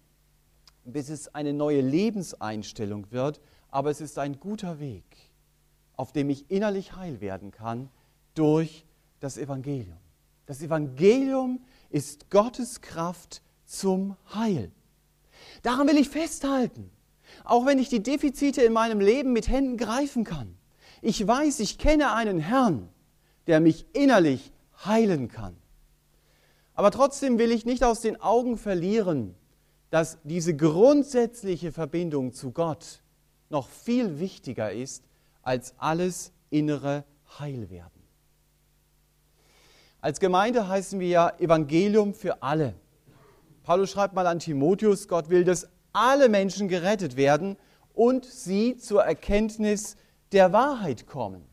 bis 0.85 1.09
es 1.09 1.33
eine 1.33 1.53
neue 1.53 1.81
Lebenseinstellung 1.81 3.11
wird, 3.11 3.41
aber 3.69 3.89
es 3.89 4.01
ist 4.01 4.17
ein 4.19 4.39
guter 4.39 4.79
Weg, 4.79 5.31
auf 5.95 6.11
dem 6.11 6.29
ich 6.29 6.49
innerlich 6.49 6.95
heil 6.95 7.21
werden 7.21 7.51
kann 7.51 7.89
durch 8.33 8.85
das 9.21 9.37
Evangelium. 9.37 9.97
Das 10.47 10.61
Evangelium 10.61 11.61
ist 11.89 12.29
Gottes 12.29 12.81
Kraft 12.81 13.41
zum 13.65 14.17
Heil. 14.33 14.71
Daran 15.61 15.87
will 15.87 15.97
ich 15.97 16.09
festhalten, 16.09 16.91
auch 17.45 17.65
wenn 17.65 17.79
ich 17.79 17.87
die 17.87 18.03
Defizite 18.03 18.61
in 18.63 18.73
meinem 18.73 18.99
Leben 18.99 19.31
mit 19.31 19.47
Händen 19.47 19.77
greifen 19.77 20.25
kann. 20.25 20.57
Ich 21.01 21.25
weiß, 21.25 21.61
ich 21.61 21.77
kenne 21.77 22.13
einen 22.13 22.39
Herrn, 22.39 22.89
der 23.47 23.61
mich 23.61 23.85
innerlich 23.93 24.51
heilen 24.85 25.29
kann. 25.29 25.55
Aber 26.73 26.91
trotzdem 26.91 27.37
will 27.37 27.51
ich 27.51 27.65
nicht 27.65 27.83
aus 27.83 28.01
den 28.01 28.19
Augen 28.19 28.57
verlieren, 28.57 29.35
dass 29.89 30.17
diese 30.23 30.55
grundsätzliche 30.55 31.71
Verbindung 31.71 32.33
zu 32.33 32.51
Gott 32.51 33.03
noch 33.49 33.67
viel 33.67 34.19
wichtiger 34.19 34.71
ist 34.71 35.03
als 35.43 35.75
alles 35.77 36.31
innere 36.49 37.03
Heilwerden. 37.39 38.00
Als 40.01 40.19
Gemeinde 40.19 40.67
heißen 40.67 40.99
wir 40.99 41.07
ja 41.07 41.29
Evangelium 41.37 42.15
für 42.15 42.41
alle. 42.41 42.73
Paulus 43.61 43.91
schreibt 43.91 44.15
mal 44.15 44.25
an 44.25 44.39
Timotheus, 44.39 45.07
Gott 45.07 45.29
will, 45.29 45.43
dass 45.43 45.69
alle 45.93 46.27
Menschen 46.27 46.67
gerettet 46.67 47.15
werden 47.15 47.55
und 47.93 48.25
sie 48.25 48.77
zur 48.77 49.03
Erkenntnis 49.03 49.97
der 50.31 50.53
Wahrheit 50.53 51.05
kommen. 51.05 51.45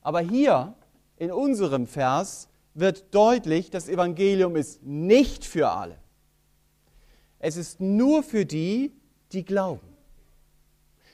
Aber 0.00 0.20
hier 0.20 0.74
in 1.18 1.30
unserem 1.30 1.86
Vers 1.86 2.48
wird 2.72 3.14
deutlich, 3.14 3.70
das 3.70 3.88
Evangelium 3.88 4.56
ist 4.56 4.82
nicht 4.82 5.44
für 5.44 5.68
alle. 5.68 5.98
Es 7.38 7.58
ist 7.58 7.80
nur 7.80 8.22
für 8.22 8.46
die, 8.46 8.92
die 9.32 9.44
glauben. 9.44 9.86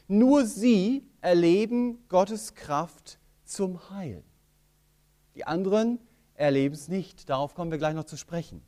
Nur 0.07 0.47
sie 0.47 1.05
erleben 1.21 2.07
Gottes 2.09 2.55
Kraft 2.55 3.19
zum 3.45 3.91
Heil. 3.91 4.23
Die 5.35 5.47
anderen 5.47 5.99
erleben 6.35 6.75
es 6.75 6.89
nicht. 6.89 7.29
Darauf 7.29 7.55
kommen 7.55 7.71
wir 7.71 7.79
gleich 7.79 7.95
noch 7.95 8.05
zu 8.05 8.17
sprechen. 8.17 8.63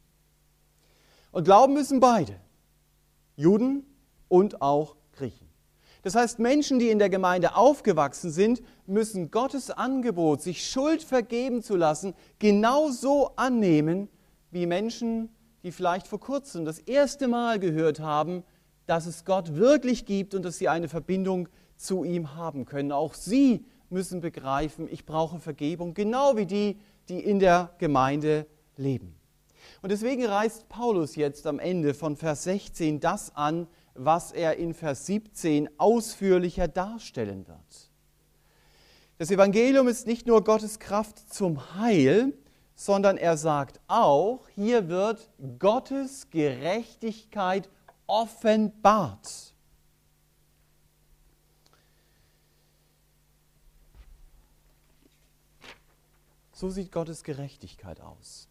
Und 1.31 1.45
glauben 1.45 1.73
müssen 1.73 2.01
beide, 2.01 2.35
Juden 3.37 3.87
und 4.29 4.61
auch 4.61 4.97
Griechen. 5.13 5.49
Das 6.03 6.15
heißt, 6.17 6.41
Menschen, 6.41 6.79
die 6.79 6.91
in 6.91 6.99
der 6.99 7.09
Gemeinde 7.09 7.55
aufgewachsen 7.55 8.31
sind, 8.31 8.61
müssen 8.87 9.31
Gottes 9.31 9.71
Angebot, 9.71 10.43
sich 10.43 10.69
Schuld 10.69 11.03
vergeben 11.03 11.63
zu 11.63 11.77
lassen, 11.77 12.15
genauso 12.39 13.31
annehmen 13.37 14.09
wie 14.51 14.67
Menschen, 14.67 15.31
die 15.63 15.71
vielleicht 15.71 16.09
vor 16.09 16.19
kurzem 16.19 16.65
das 16.65 16.81
erste 16.81 17.29
Mal 17.29 17.61
gehört 17.61 18.01
haben, 18.01 18.43
dass 18.87 19.07
es 19.07 19.25
Gott 19.25 19.55
wirklich 19.55 20.05
gibt 20.05 20.35
und 20.35 20.45
dass 20.45 20.59
sie 20.59 20.69
eine 20.69 20.89
Verbindung 20.89 21.49
zu 21.77 22.03
ihm 22.03 22.35
haben 22.35 22.65
können. 22.65 22.91
Auch 22.91 23.15
sie 23.15 23.65
müssen 23.93 24.21
begreifen, 24.21 24.89
ich 24.91 25.07
brauche 25.07 25.39
Vergebung, 25.39 25.95
genau 25.95 26.37
wie 26.37 26.47
die, 26.47 26.81
die 27.09 27.21
in 27.21 27.39
der 27.39 27.75
Gemeinde 27.79 28.47
leben. 28.77 29.15
Und 29.83 29.93
deswegen 29.93 30.25
reißt 30.27 30.69
Paulus 30.69 31.17
jetzt 31.17 31.47
am 31.47 31.59
Ende 31.59 31.95
von 31.95 32.17
Vers 32.17 32.45
16 32.45 33.01
das 33.01 33.35
an, 33.37 33.67
was 33.95 34.33
er 34.33 34.57
in 34.57 34.75
Vers 34.75 35.07
17 35.07 35.69
ausführlicher 35.79 36.69
darstellen 36.69 37.47
wird. 37.47 37.91
Das 39.19 39.31
Evangelium 39.31 39.89
ist 39.89 40.07
nicht 40.07 40.27
nur 40.27 40.43
Gottes 40.43 40.79
Kraft 40.79 41.33
zum 41.33 41.77
Heil, 41.77 42.33
sondern 42.75 43.17
er 43.17 43.37
sagt 43.37 43.81
auch, 43.87 44.49
hier 44.55 44.89
wird 44.89 45.29
Gottes 45.59 46.31
Gerechtigkeit 46.31 47.69
offenbart. 48.07 49.52
So 56.63 56.71
sieht 56.71 56.93
Gottes 56.93 57.25
Gerechtigkeit 57.25 58.01
aus. 58.01 58.47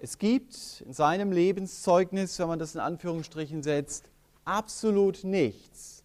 Es 0.00 0.18
gibt 0.18 0.82
in 0.84 0.92
seinem 0.92 1.30
Lebenszeugnis, 1.30 2.36
wenn 2.40 2.48
man 2.48 2.58
das 2.58 2.74
in 2.74 2.80
Anführungsstrichen 2.80 3.62
setzt, 3.62 4.10
absolut 4.44 5.22
nichts, 5.22 6.02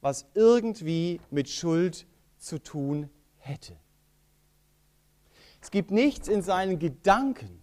was 0.00 0.24
irgendwie 0.32 1.20
mit 1.30 1.50
Schuld 1.50 2.06
zu 2.38 2.62
tun 2.62 3.10
hätte. 3.36 3.76
Es 5.60 5.70
gibt 5.70 5.90
nichts 5.90 6.28
in 6.28 6.40
seinen 6.40 6.78
Gedanken, 6.78 7.60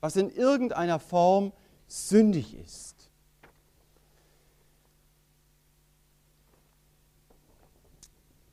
was 0.00 0.16
in 0.16 0.28
irgendeiner 0.28 0.98
Form 0.98 1.52
sündig 1.86 2.56
ist. 2.56 3.12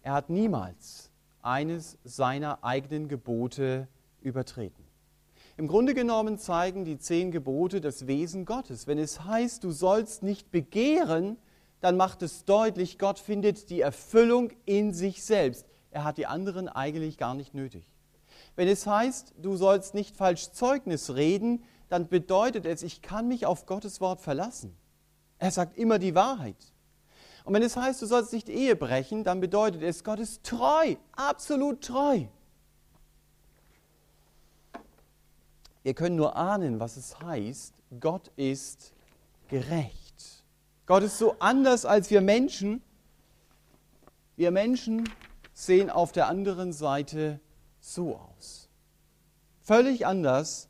Er 0.03 0.13
hat 0.13 0.29
niemals 0.29 1.06
eines 1.47 1.97
seiner 2.03 2.63
eigenen 2.63 3.07
Gebote 3.07 3.87
übertreten. 4.21 4.83
Im 5.55 5.67
Grunde 5.67 5.95
genommen 5.95 6.37
zeigen 6.37 6.85
die 6.85 6.99
zehn 6.99 7.31
Gebote 7.31 7.81
das 7.81 8.05
Wesen 8.05 8.45
Gottes. 8.45 8.85
Wenn 8.85 8.99
es 8.99 9.23
heißt, 9.23 9.63
du 9.63 9.71
sollst 9.71 10.21
nicht 10.21 10.51
begehren, 10.51 11.37
dann 11.79 11.97
macht 11.97 12.21
es 12.21 12.45
deutlich, 12.45 12.99
Gott 12.99 13.17
findet 13.17 13.69
die 13.69 13.81
Erfüllung 13.81 14.51
in 14.65 14.93
sich 14.93 15.23
selbst. 15.23 15.65
Er 15.89 16.03
hat 16.03 16.17
die 16.17 16.27
anderen 16.27 16.67
eigentlich 16.67 17.17
gar 17.17 17.33
nicht 17.33 17.53
nötig. 17.53 17.89
Wenn 18.55 18.67
es 18.67 18.85
heißt, 18.85 19.35
du 19.41 19.55
sollst 19.55 19.93
nicht 19.93 20.15
falsch 20.15 20.51
Zeugnis 20.51 21.15
reden, 21.15 21.63
dann 21.89 22.07
bedeutet 22.07 22.65
es, 22.65 22.83
ich 22.83 23.01
kann 23.01 23.27
mich 23.27 23.45
auf 23.45 23.65
Gottes 23.65 24.01
Wort 24.01 24.19
verlassen. 24.19 24.75
Er 25.39 25.51
sagt 25.51 25.77
immer 25.77 25.97
die 25.97 26.13
Wahrheit. 26.13 26.73
Und 27.47 27.53
wenn 27.53 27.63
es 27.63 27.77
heißt, 27.77 28.01
du 28.01 28.05
sollst 28.05 28.33
nicht 28.33 28.49
Ehe 28.49 28.75
brechen, 28.75 29.23
dann 29.23 29.39
bedeutet 29.39 29.81
es, 29.81 30.03
Gott 30.03 30.19
ist 30.19 30.43
treu, 30.43 30.97
absolut 31.13 31.81
treu. 31.81 32.25
Wir 35.81 35.93
können 35.93 36.17
nur 36.17 36.35
ahnen, 36.35 36.81
was 36.81 36.97
es 36.97 37.17
heißt, 37.21 37.73
Gott 38.01 38.33
ist 38.35 38.91
gerecht. 39.47 40.43
Gott 40.87 41.03
ist 41.03 41.17
so 41.17 41.37
anders 41.39 41.85
als 41.85 42.11
wir 42.11 42.19
Menschen. 42.19 42.83
Wir 44.35 44.51
Menschen 44.51 45.09
sehen 45.53 45.89
auf 45.89 46.11
der 46.11 46.27
anderen 46.27 46.73
Seite 46.73 47.39
so 47.79 48.17
aus. 48.17 48.67
Völlig 49.61 50.05
anders 50.05 50.67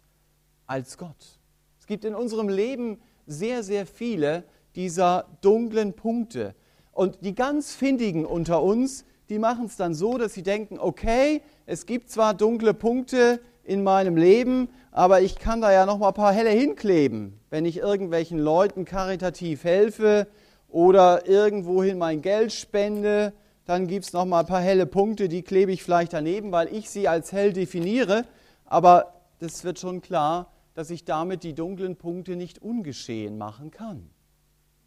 als 0.67 0.99
Gott. 0.99 1.39
Es 1.79 1.87
gibt 1.87 2.05
in 2.05 2.13
unserem 2.13 2.49
Leben 2.49 3.01
sehr, 3.25 3.63
sehr 3.63 3.87
viele 3.87 4.43
dieser 4.75 5.27
dunklen 5.41 5.95
Punkte. 5.95 6.53
Und 6.97 7.19
die 7.21 7.35
ganz 7.35 7.75
Findigen 7.75 8.25
unter 8.25 8.63
uns, 8.63 9.05
die 9.29 9.37
machen 9.37 9.65
es 9.65 9.75
dann 9.75 9.93
so, 9.93 10.17
dass 10.17 10.33
sie 10.33 10.41
denken, 10.41 10.79
okay, 10.79 11.43
es 11.67 11.85
gibt 11.85 12.09
zwar 12.09 12.33
dunkle 12.33 12.73
Punkte 12.73 13.39
in 13.63 13.83
meinem 13.83 14.17
Leben, 14.17 14.67
aber 14.91 15.21
ich 15.21 15.37
kann 15.37 15.61
da 15.61 15.71
ja 15.71 15.85
noch 15.85 15.99
mal 15.99 16.07
ein 16.07 16.13
paar 16.15 16.33
helle 16.33 16.49
hinkleben. 16.49 17.39
wenn 17.51 17.65
ich 17.65 17.77
irgendwelchen 17.77 18.39
Leuten 18.39 18.83
karitativ 18.83 19.63
helfe 19.63 20.25
oder 20.69 21.27
irgendwohin 21.27 21.99
mein 21.99 22.23
Geld 22.23 22.51
spende, 22.51 23.31
dann 23.65 23.85
gibt 23.85 24.05
es 24.05 24.13
noch 24.13 24.25
mal 24.25 24.39
ein 24.39 24.47
paar 24.47 24.61
helle 24.61 24.87
Punkte, 24.87 25.29
die 25.29 25.43
klebe 25.43 25.71
ich 25.71 25.83
vielleicht 25.83 26.13
daneben, 26.13 26.51
weil 26.51 26.73
ich 26.73 26.89
sie 26.89 27.07
als 27.07 27.31
hell 27.31 27.53
definiere. 27.53 28.25
Aber 28.65 29.13
das 29.37 29.63
wird 29.63 29.77
schon 29.77 30.01
klar, 30.01 30.51
dass 30.73 30.89
ich 30.89 31.05
damit 31.05 31.43
die 31.43 31.53
dunklen 31.53 31.95
Punkte 31.95 32.35
nicht 32.35 32.59
ungeschehen 32.59 33.37
machen 33.37 33.69
kann. 33.69 34.09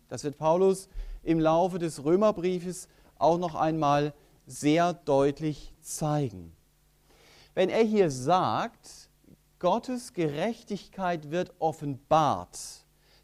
Das 0.09 0.25
wird 0.25 0.39
Paulus 0.39 0.89
im 1.23 1.41
Laufe 1.41 1.79
des 1.79 2.05
Römerbriefes 2.05 2.89
auch 3.19 3.39
noch 3.39 3.55
einmal 3.55 4.15
sehr 4.47 4.95
deutlich 4.95 5.73
zeigen. 5.81 6.53
Wenn 7.55 7.69
er 7.69 7.85
hier 7.85 8.11
sagt, 8.11 9.11
Gottes 9.59 10.15
Gerechtigkeit 10.15 11.31
wird 11.31 11.53
offenbart, 11.59 12.59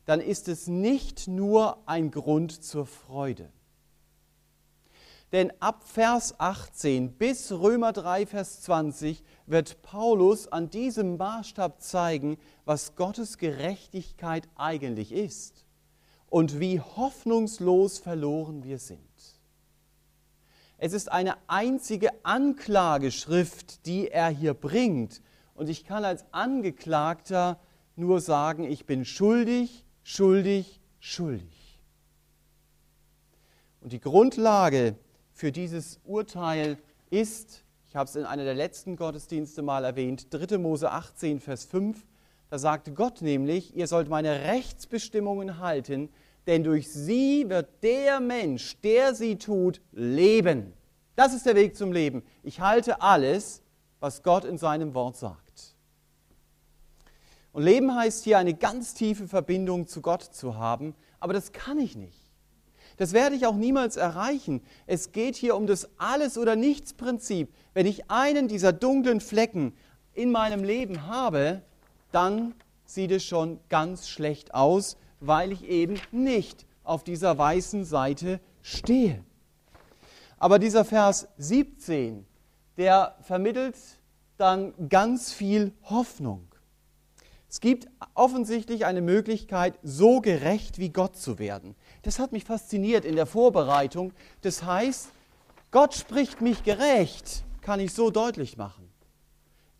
dann 0.05 0.21
ist 0.21 0.49
es 0.49 0.67
nicht 0.67 1.27
nur 1.27 1.79
ein 1.87 2.11
Grund 2.11 2.63
zur 2.63 2.87
Freude. 2.87 3.51
Denn 5.33 5.53
ab 5.61 5.83
Vers 5.85 6.39
18 6.39 7.13
bis 7.15 7.51
Römer 7.51 7.93
3, 7.93 8.27
Vers 8.27 8.61
20 8.63 9.25
wird 9.47 9.83
Paulus 9.83 10.47
an 10.47 10.71
diesem 10.71 11.17
Maßstab 11.17 11.83
zeigen, 11.83 12.37
was 12.65 12.95
Gottes 12.95 13.39
Gerechtigkeit 13.39 14.49
eigentlich 14.55 15.11
ist 15.13 15.66
und 16.29 16.61
wie 16.61 16.81
hoffnungslos 16.81 17.99
verloren 17.99 18.65
wir 18.65 18.79
sind. 18.79 19.01
Es 20.79 20.93
ist 20.93 21.11
eine 21.11 21.37
einzige 21.47 22.11
Anklageschrift, 22.25 23.87
die 23.87 24.09
er 24.09 24.29
hier 24.29 24.53
bringt. 24.53 25.23
Und 25.55 25.71
ich 25.71 25.85
kann 25.85 26.05
als 26.05 26.25
Angeklagter 26.33 27.59
nur 27.95 28.21
sagen, 28.21 28.65
ich 28.65 28.85
bin 28.85 29.07
schuldig, 29.07 29.87
schuldig, 30.03 30.81
schuldig. 31.01 31.81
Und 33.81 33.93
die 33.93 34.01
Grundlage 34.01 34.97
für 35.33 35.51
dieses 35.51 36.01
Urteil 36.05 36.79
ist, 37.09 37.65
ich 37.89 37.97
habe 37.97 38.09
es 38.09 38.17
in 38.17 38.25
einer 38.25 38.45
der 38.45 38.55
letzten 38.55 38.97
Gottesdienste 38.97 39.63
mal 39.63 39.85
erwähnt, 39.85 40.27
3. 40.31 40.59
Mose 40.59 40.91
18, 40.91 41.41
Vers 41.41 41.65
5, 41.65 42.05
da 42.49 42.59
sagte 42.59 42.93
Gott 42.93 43.23
nämlich, 43.23 43.75
ihr 43.75 43.87
sollt 43.87 44.09
meine 44.09 44.43
Rechtsbestimmungen 44.43 45.59
halten, 45.59 46.09
denn 46.47 46.63
durch 46.63 46.91
sie 46.91 47.49
wird 47.49 47.83
der 47.83 48.21
Mensch, 48.21 48.81
der 48.83 49.15
sie 49.15 49.37
tut, 49.37 49.81
leben. 49.93 50.73
Das 51.17 51.35
ist 51.35 51.47
der 51.47 51.57
Weg 51.57 51.77
zum 51.77 51.93
Leben. 51.93 52.23
Ich 52.43 52.61
halte 52.61 53.01
alles, 53.01 53.63
was 53.99 54.23
Gott 54.23 54.45
in 54.45 54.59
seinem 54.59 54.95
Wort 54.95 55.17
sagt. 55.17 55.75
Und 57.53 57.63
Leben 57.63 57.95
heißt 57.95 58.25
hier 58.25 58.39
eine 58.39 58.55
ganz 58.55 58.95
tiefe 58.95 59.27
Verbindung 59.27 59.87
zu 59.87 60.03
Gott 60.03 60.23
zu 60.23 60.57
haben, 60.57 60.95
aber 61.19 61.33
das 61.33 61.53
kann 61.53 61.79
ich 61.79 61.97
nicht. 61.97 62.31
Das 62.99 63.13
werde 63.13 63.35
ich 63.35 63.47
auch 63.47 63.57
niemals 63.57 63.97
erreichen. 63.97 64.63
Es 64.87 65.13
geht 65.13 65.37
hier 65.37 65.57
um 65.57 65.67
das 65.67 65.89
Alles- 65.99 66.39
oder 66.39 66.55
Nichts-Prinzip. 66.55 67.53
Wenn 67.75 67.87
ich 67.87 68.11
einen 68.11 68.49
dieser 68.49 68.73
dunklen 68.73 69.21
Flecken 69.21 69.75
in 70.13 70.31
meinem 70.31 70.65
Leben 70.65 71.07
habe, 71.07 71.63
dann 72.17 72.55
sieht 72.87 73.11
es 73.11 73.25
schon 73.25 73.61
ganz 73.69 74.09
schlecht 74.09 74.55
aus, 74.55 74.97
weil 75.21 75.53
ich 75.53 75.65
eben 75.65 76.01
nicht 76.13 76.65
auf 76.83 77.05
dieser 77.05 77.37
weißen 77.37 77.85
Seite 77.85 78.41
stehe. 78.63 79.23
Aber 80.39 80.59
dieser 80.59 80.87
Vers 80.87 81.29
17, 81.37 82.25
der 82.79 83.17
vermittelt 83.21 83.77
dann 84.39 84.73
ganz 84.89 85.35
viel 85.35 85.75
Hoffnung. 85.83 86.49
Es 87.51 87.61
gibt 87.61 87.87
offensichtlich 88.15 88.87
eine 88.87 89.03
Möglichkeit, 89.03 89.79
so 89.83 90.23
gerecht 90.23 90.79
wie 90.79 90.89
Gott 90.89 91.17
zu 91.17 91.39
werden. 91.39 91.75
Das 92.01 92.19
hat 92.19 92.33
mich 92.33 92.45
fasziniert 92.45 93.05
in 93.05 93.17
der 93.17 93.27
Vorbereitung. 93.27 94.15
Das 94.41 94.63
heißt, 94.63 95.11
Gott 95.71 95.93
spricht 95.93 96.41
mich 96.41 96.65
gerecht, 96.65 97.45
kann 97.61 97.79
ich 97.79 97.93
so 97.93 98.11
deutlich 98.11 98.57
machen. 98.57 98.86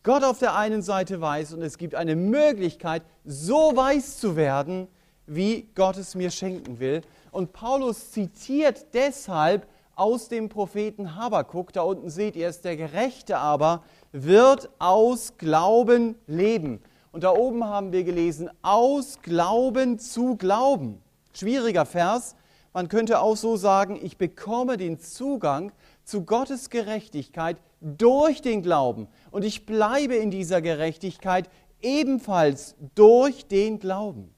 Gott 0.07 0.23
auf 0.23 0.39
der 0.39 0.55
einen 0.55 0.83
Seite 0.83 1.21
weiß 1.21 1.53
und 1.53 1.63
es 1.63 1.79
gibt 1.79 1.97
eine 1.97 2.15
Möglichkeit, 2.15 3.03
so 3.25 3.73
weiß 3.75 4.21
zu 4.21 4.37
werden, 4.37 4.87
wie 5.27 5.69
Gott 5.75 5.97
es 5.97 6.15
mir 6.15 6.31
schenken 6.31 6.79
will. 6.79 7.01
Und 7.33 7.53
Paulus 7.53 8.13
zitiert 8.13 8.95
deshalb 8.95 9.67
aus 9.97 10.29
dem 10.29 10.49
Propheten 10.49 11.17
Habakuk, 11.17 11.73
da 11.73 11.83
unten 11.83 12.09
seht 12.09 12.37
ihr 12.37 12.47
es, 12.47 12.61
der 12.61 12.77
Gerechte 12.77 13.39
aber 13.39 13.83
wird 14.13 14.71
aus 14.79 15.39
Glauben 15.39 16.15
leben. 16.29 16.81
Und 17.11 17.25
da 17.25 17.33
oben 17.33 17.65
haben 17.65 17.91
wir 17.91 18.05
gelesen, 18.05 18.49
aus 18.63 19.19
Glauben 19.23 19.99
zu 19.99 20.37
Glauben. 20.37 21.03
Schwieriger 21.33 21.85
Vers. 21.85 22.37
Man 22.73 22.87
könnte 22.87 23.19
auch 23.21 23.37
so 23.37 23.57
sagen, 23.57 23.99
ich 24.01 24.19
bekomme 24.19 24.77
den 24.77 25.01
Zugang 25.01 25.73
zu 26.05 26.25
Gottes 26.25 26.71
Gerechtigkeit 26.71 27.57
durch 27.81 28.41
den 28.41 28.63
Glauben. 28.63 29.09
Und 29.37 29.45
ich 29.45 29.67
bleibe 29.67 30.15
in 30.15 30.31
dieser 30.31 30.63
Gerechtigkeit 30.63 31.51
ebenfalls 31.83 32.75
durch 32.95 33.47
den 33.47 33.79
Glauben. 33.79 34.35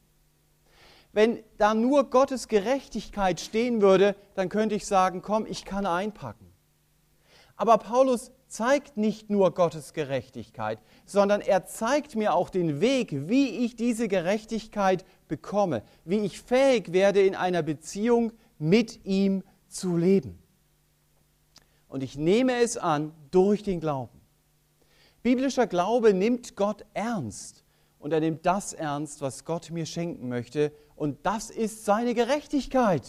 Wenn 1.13 1.39
da 1.57 1.73
nur 1.73 2.11
Gottes 2.11 2.49
Gerechtigkeit 2.49 3.39
stehen 3.39 3.81
würde, 3.81 4.17
dann 4.35 4.49
könnte 4.49 4.75
ich 4.75 4.87
sagen, 4.87 5.23
komm, 5.23 5.47
ich 5.47 5.65
kann 5.65 5.87
einpacken. 5.87 6.53
Aber 7.55 7.79
Paulus 7.79 8.33
zeigt 8.49 8.97
nicht 8.97 9.31
nur 9.31 9.55
Gottes 9.55 9.93
Gerechtigkeit, 9.93 10.81
sondern 11.07 11.43
er 11.43 11.65
zeigt 11.65 12.17
mir 12.17 12.35
auch 12.35 12.51
den 12.51 12.81
Weg, 12.81 13.29
wie 13.29 13.51
ich 13.65 13.77
diese 13.77 14.09
Gerechtigkeit 14.09 15.05
bekomme, 15.29 15.85
wie 16.05 16.25
ich 16.25 16.41
fähig 16.41 16.93
werde, 16.93 17.21
in 17.23 17.37
einer 17.37 17.63
Beziehung 17.63 18.33
mit 18.59 19.05
ihm 19.05 19.45
zu 19.69 19.97
leben. 19.97 20.43
Und 21.87 22.03
ich 22.03 22.19
nehme 22.19 22.57
es 22.57 22.77
an 22.77 23.13
durch 23.31 23.63
den 23.63 23.79
Glauben. 23.79 24.18
Biblischer 25.29 25.67
Glaube 25.67 26.15
nimmt 26.15 26.57
Gott 26.57 26.87
ernst 26.95 27.63
und 27.99 28.15
er 28.15 28.21
nimmt 28.21 28.47
das 28.47 28.73
ernst, 28.73 29.21
was 29.21 29.45
Gott 29.45 29.71
mir 29.71 29.85
schenken 29.85 30.31
möchte 30.31 30.73
und 30.97 31.19
das 31.27 31.51
ist 31.51 31.85
seine 31.85 32.15
Gerechtigkeit. 32.15 33.03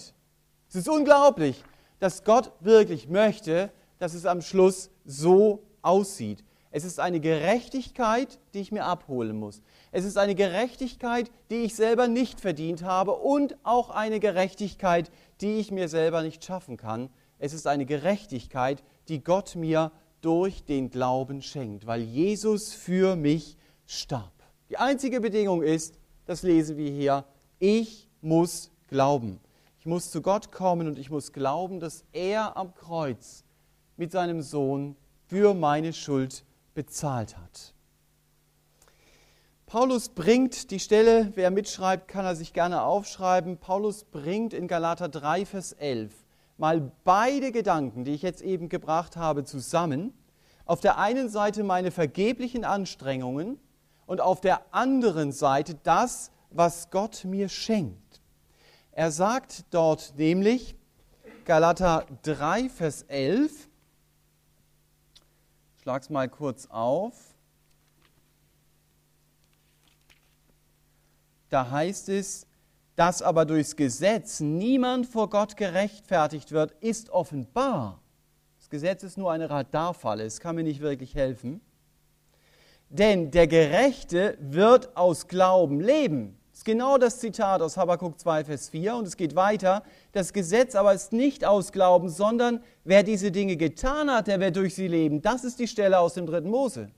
Es 0.68 0.76
ist 0.76 0.90
unglaublich, 0.90 1.64
dass 2.00 2.26
Gott 2.26 2.52
wirklich 2.60 3.08
möchte, 3.08 3.72
dass 4.00 4.14
es 4.14 4.26
am 4.26 4.42
Schluss 4.42 4.90
so 5.06 5.64
aussieht. 5.82 6.44
Es 6.72 6.84
ist 6.84 7.00
eine 7.00 7.22
Gerechtigkeit, 7.22 8.38
die 8.54 8.60
ich 8.60 8.74
mir 8.74 8.84
abholen 8.84 9.40
muss. 9.40 9.62
Es 9.94 10.04
ist 10.04 10.18
eine 10.18 10.36
Gerechtigkeit, 10.36 11.32
die 11.50 11.64
ich 11.64 11.74
selber 11.74 12.10
nicht 12.10 12.42
verdient 12.42 12.84
habe 12.84 13.14
und 13.14 13.56
auch 13.64 13.92
eine 13.92 14.20
Gerechtigkeit, 14.20 15.10
die 15.40 15.60
ich 15.60 15.72
mir 15.72 15.88
selber 15.88 16.22
nicht 16.22 16.44
schaffen 16.44 16.76
kann. 16.76 17.10
Es 17.38 17.54
ist 17.54 17.66
eine 17.66 17.86
Gerechtigkeit, 17.86 18.84
die 19.08 19.24
Gott 19.24 19.56
mir 19.56 19.94
durch 20.22 20.64
den 20.64 20.90
Glauben 20.90 21.42
schenkt, 21.42 21.86
weil 21.86 22.02
Jesus 22.02 22.74
für 22.74 23.16
mich 23.16 23.58
starb. 23.86 24.34
Die 24.70 24.78
einzige 24.78 25.22
Bedingung 25.22 25.64
ist, 25.64 26.00
das 26.26 26.44
lesen 26.44 26.78
wir 26.78 26.92
hier, 26.92 27.26
ich 27.60 28.08
muss 28.22 28.72
glauben. 28.88 29.40
Ich 29.80 29.86
muss 29.86 30.12
zu 30.12 30.22
Gott 30.22 30.52
kommen 30.52 30.88
und 30.88 31.00
ich 31.00 31.10
muss 31.10 31.32
glauben, 31.32 31.80
dass 31.80 32.04
er 32.12 32.58
am 32.58 32.76
Kreuz 32.76 33.44
mit 33.98 34.12
seinem 34.12 34.42
Sohn 34.42 34.96
für 35.28 35.54
meine 35.54 35.94
Schuld 35.94 36.44
bezahlt 36.74 37.38
hat. 37.38 37.74
Paulus 39.66 40.10
bringt 40.10 40.72
die 40.72 40.80
Stelle, 40.80 41.32
wer 41.36 41.52
mitschreibt, 41.52 42.08
kann 42.08 42.26
er 42.26 42.36
sich 42.36 42.54
gerne 42.54 42.82
aufschreiben. 42.82 43.58
Paulus 43.58 44.04
bringt 44.04 44.54
in 44.54 44.68
Galater 44.68 45.10
3, 45.10 45.46
Vers 45.46 45.74
11 45.74 46.12
mal 46.60 46.92
beide 47.04 47.52
Gedanken, 47.52 48.04
die 48.04 48.14
ich 48.14 48.22
jetzt 48.22 48.42
eben 48.42 48.70
gebracht 48.70 49.16
habe, 49.16 49.46
zusammen. 49.46 50.14
Auf 50.66 50.82
der 50.82 50.98
einen 50.98 51.30
Seite 51.30 51.64
meine 51.64 51.90
vergeblichen 51.90 52.66
Anstrengungen 52.66 53.58
und 54.06 54.22
auf 54.22 54.42
der 54.42 54.62
anderen 54.74 55.32
Seite 55.32 55.76
das, 55.84 56.32
was 56.52 56.90
Gott 56.92 57.24
mir 57.24 57.48
schenkt. 57.48 58.22
Er 58.92 59.12
sagt 59.12 59.66
dort 59.72 60.14
nämlich, 60.18 60.76
Galater 61.46 62.06
3, 62.24 62.70
Vers 62.70 63.04
11, 63.04 63.70
ich 65.78 65.82
schlage 65.84 66.04
es 66.04 66.10
mal 66.10 66.28
kurz 66.28 66.68
auf. 66.68 67.16
Da 71.50 71.72
heißt 71.72 72.10
es, 72.10 72.46
dass 73.00 73.22
aber 73.22 73.46
durchs 73.46 73.78
Gesetz 73.78 74.42
niemand 74.42 75.06
vor 75.06 75.30
Gott 75.30 75.56
gerechtfertigt 75.56 76.52
wird, 76.52 76.74
ist 76.82 77.12
offenbar. 77.12 78.02
Das 78.58 78.70
Gesetz 78.70 79.04
ist 79.04 79.18
nur 79.18 79.32
eine 79.32 79.50
Radarfalle, 79.50 80.26
es 80.26 80.42
kann 80.42 80.58
mir 80.58 80.64
nicht 80.64 80.82
wirklich 80.82 81.16
helfen. 81.16 81.62
Denn 82.90 83.32
der 83.32 83.48
Gerechte 83.48 84.38
wird 84.42 84.98
aus 84.98 85.30
Glauben 85.30 85.80
leben. 85.80 86.38
Das 86.52 86.60
ist 86.60 86.66
genau 86.66 86.98
das 86.98 87.20
Zitat 87.20 87.62
aus 87.62 87.78
Habakkuk 87.78 88.20
2, 88.20 88.44
Vers 88.44 88.68
4 88.68 88.94
und 88.98 89.08
es 89.08 89.16
geht 89.16 89.34
weiter. 89.34 89.84
Das 90.12 90.34
Gesetz 90.34 90.76
aber 90.76 90.94
ist 90.94 91.14
nicht 91.14 91.46
aus 91.46 91.72
Glauben, 91.72 92.10
sondern 92.10 92.62
wer 92.84 93.04
diese 93.04 93.32
Dinge 93.32 93.56
getan 93.56 94.12
hat, 94.12 94.28
der 94.28 94.42
wird 94.42 94.58
durch 94.58 94.76
sie 94.76 94.90
leben. 94.90 95.22
Das 95.22 95.46
ist 95.46 95.58
die 95.58 95.70
Stelle 95.70 96.00
aus 96.00 96.16
dem 96.16 96.26
dritten 96.26 96.50
Mose. 96.50 96.92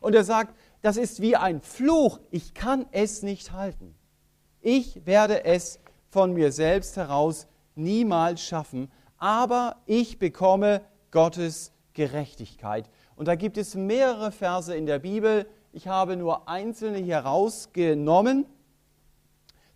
Und 0.00 0.16
er 0.16 0.24
sagt, 0.24 0.56
das 0.82 0.96
ist 0.96 1.22
wie 1.22 1.36
ein 1.36 1.60
Fluch, 1.60 2.18
ich 2.32 2.52
kann 2.52 2.86
es 2.90 3.22
nicht 3.22 3.52
halten. 3.52 3.94
Ich 4.66 5.04
werde 5.04 5.44
es 5.44 5.78
von 6.08 6.32
mir 6.32 6.50
selbst 6.50 6.96
heraus 6.96 7.46
niemals 7.74 8.40
schaffen, 8.40 8.90
aber 9.18 9.76
ich 9.84 10.18
bekomme 10.18 10.80
Gottes 11.10 11.70
Gerechtigkeit. 11.92 12.88
Und 13.14 13.28
da 13.28 13.34
gibt 13.34 13.58
es 13.58 13.74
mehrere 13.74 14.32
Verse 14.32 14.74
in 14.74 14.86
der 14.86 15.00
Bibel. 15.00 15.46
Ich 15.72 15.86
habe 15.86 16.16
nur 16.16 16.48
einzelne 16.48 16.96
hier 16.96 17.18
rausgenommen. 17.18 18.46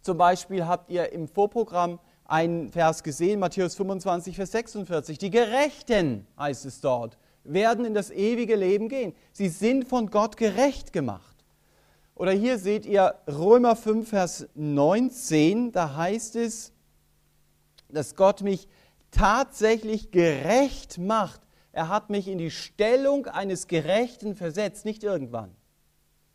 Zum 0.00 0.16
Beispiel 0.16 0.66
habt 0.66 0.88
ihr 0.90 1.12
im 1.12 1.28
Vorprogramm 1.28 1.98
einen 2.24 2.70
Vers 2.70 3.02
gesehen, 3.02 3.40
Matthäus 3.40 3.74
25, 3.74 4.36
Vers 4.36 4.52
46. 4.52 5.18
Die 5.18 5.28
Gerechten, 5.28 6.26
heißt 6.38 6.64
es 6.64 6.80
dort, 6.80 7.18
werden 7.44 7.84
in 7.84 7.92
das 7.92 8.10
ewige 8.10 8.56
Leben 8.56 8.88
gehen. 8.88 9.14
Sie 9.32 9.50
sind 9.50 9.86
von 9.86 10.08
Gott 10.08 10.38
gerecht 10.38 10.94
gemacht. 10.94 11.37
Oder 12.18 12.32
hier 12.32 12.58
seht 12.58 12.84
ihr 12.84 13.14
Römer 13.28 13.76
5, 13.76 14.08
Vers 14.08 14.48
19, 14.56 15.70
da 15.70 15.94
heißt 15.94 16.34
es, 16.34 16.72
dass 17.88 18.16
Gott 18.16 18.42
mich 18.42 18.66
tatsächlich 19.12 20.10
gerecht 20.10 20.98
macht. 20.98 21.40
Er 21.70 21.88
hat 21.88 22.10
mich 22.10 22.26
in 22.26 22.38
die 22.38 22.50
Stellung 22.50 23.26
eines 23.26 23.68
Gerechten 23.68 24.34
versetzt, 24.34 24.84
nicht 24.84 25.04
irgendwann. 25.04 25.54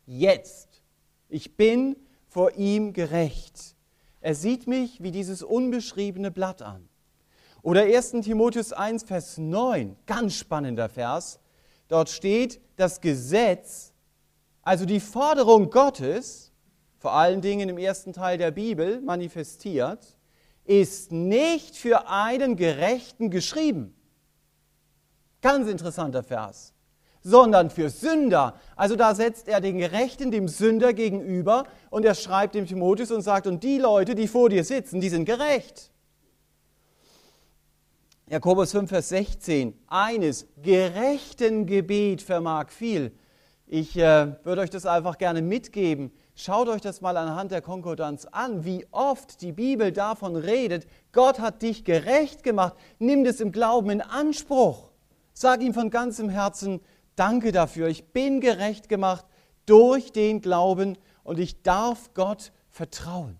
Jetzt. 0.06 0.82
Ich 1.28 1.54
bin 1.54 1.96
vor 2.28 2.52
ihm 2.56 2.94
gerecht. 2.94 3.76
Er 4.22 4.34
sieht 4.34 4.66
mich 4.66 5.02
wie 5.02 5.10
dieses 5.10 5.42
unbeschriebene 5.42 6.30
Blatt 6.30 6.62
an. 6.62 6.88
Oder 7.60 7.82
1. 7.82 8.12
Timotheus 8.22 8.72
1, 8.72 9.02
Vers 9.02 9.36
9, 9.36 9.96
ganz 10.06 10.32
spannender 10.32 10.88
Vers. 10.88 11.40
Dort 11.88 12.08
steht, 12.08 12.58
das 12.76 13.02
Gesetz, 13.02 13.93
also 14.64 14.86
die 14.86 15.00
Forderung 15.00 15.70
Gottes, 15.70 16.52
vor 16.98 17.12
allen 17.12 17.42
Dingen 17.42 17.68
im 17.68 17.78
ersten 17.78 18.12
Teil 18.12 18.38
der 18.38 18.50
Bibel 18.50 19.00
manifestiert, 19.02 20.16
ist 20.64 21.12
nicht 21.12 21.76
für 21.76 22.08
einen 22.08 22.56
Gerechten 22.56 23.30
geschrieben. 23.30 23.94
Ganz 25.42 25.68
interessanter 25.68 26.22
Vers. 26.22 26.72
Sondern 27.20 27.68
für 27.68 27.90
Sünder. 27.90 28.58
Also 28.76 28.96
da 28.96 29.14
setzt 29.14 29.48
er 29.48 29.60
den 29.60 29.78
Gerechten 29.78 30.30
dem 30.30 30.48
Sünder 30.48 30.94
gegenüber 30.94 31.64
und 31.90 32.04
er 32.06 32.14
schreibt 32.14 32.54
dem 32.54 32.66
Timotheus 32.66 33.10
und 33.10 33.20
sagt, 33.20 33.46
und 33.46 33.62
die 33.62 33.78
Leute, 33.78 34.14
die 34.14 34.28
vor 34.28 34.48
dir 34.48 34.64
sitzen, 34.64 35.00
die 35.00 35.10
sind 35.10 35.26
gerecht. 35.26 35.90
Jakobus 38.26 38.72
5, 38.72 38.88
Vers 38.88 39.10
16. 39.10 39.78
Eines, 39.86 40.46
gerechten 40.62 41.66
Gebet 41.66 42.22
vermag 42.22 42.70
viel. 42.70 43.12
Ich 43.66 43.96
äh, 43.96 44.34
würde 44.44 44.60
euch 44.60 44.70
das 44.70 44.84
einfach 44.84 45.16
gerne 45.16 45.40
mitgeben. 45.40 46.12
Schaut 46.34 46.68
euch 46.68 46.82
das 46.82 47.00
mal 47.00 47.16
anhand 47.16 47.50
der 47.50 47.62
Konkordanz 47.62 48.26
an, 48.26 48.64
wie 48.64 48.86
oft 48.90 49.40
die 49.40 49.52
Bibel 49.52 49.90
davon 49.90 50.36
redet, 50.36 50.86
Gott 51.12 51.38
hat 51.38 51.62
dich 51.62 51.84
gerecht 51.84 52.42
gemacht. 52.42 52.74
Nimm 52.98 53.24
das 53.24 53.40
im 53.40 53.52
Glauben 53.52 53.90
in 53.90 54.00
Anspruch. 54.00 54.90
Sag 55.32 55.62
ihm 55.62 55.72
von 55.72 55.90
ganzem 55.90 56.28
Herzen, 56.28 56.80
danke 57.16 57.52
dafür. 57.52 57.88
Ich 57.88 58.12
bin 58.12 58.40
gerecht 58.40 58.88
gemacht 58.88 59.24
durch 59.64 60.12
den 60.12 60.40
Glauben 60.40 60.98
und 61.22 61.38
ich 61.38 61.62
darf 61.62 62.12
Gott 62.14 62.52
vertrauen. 62.68 63.38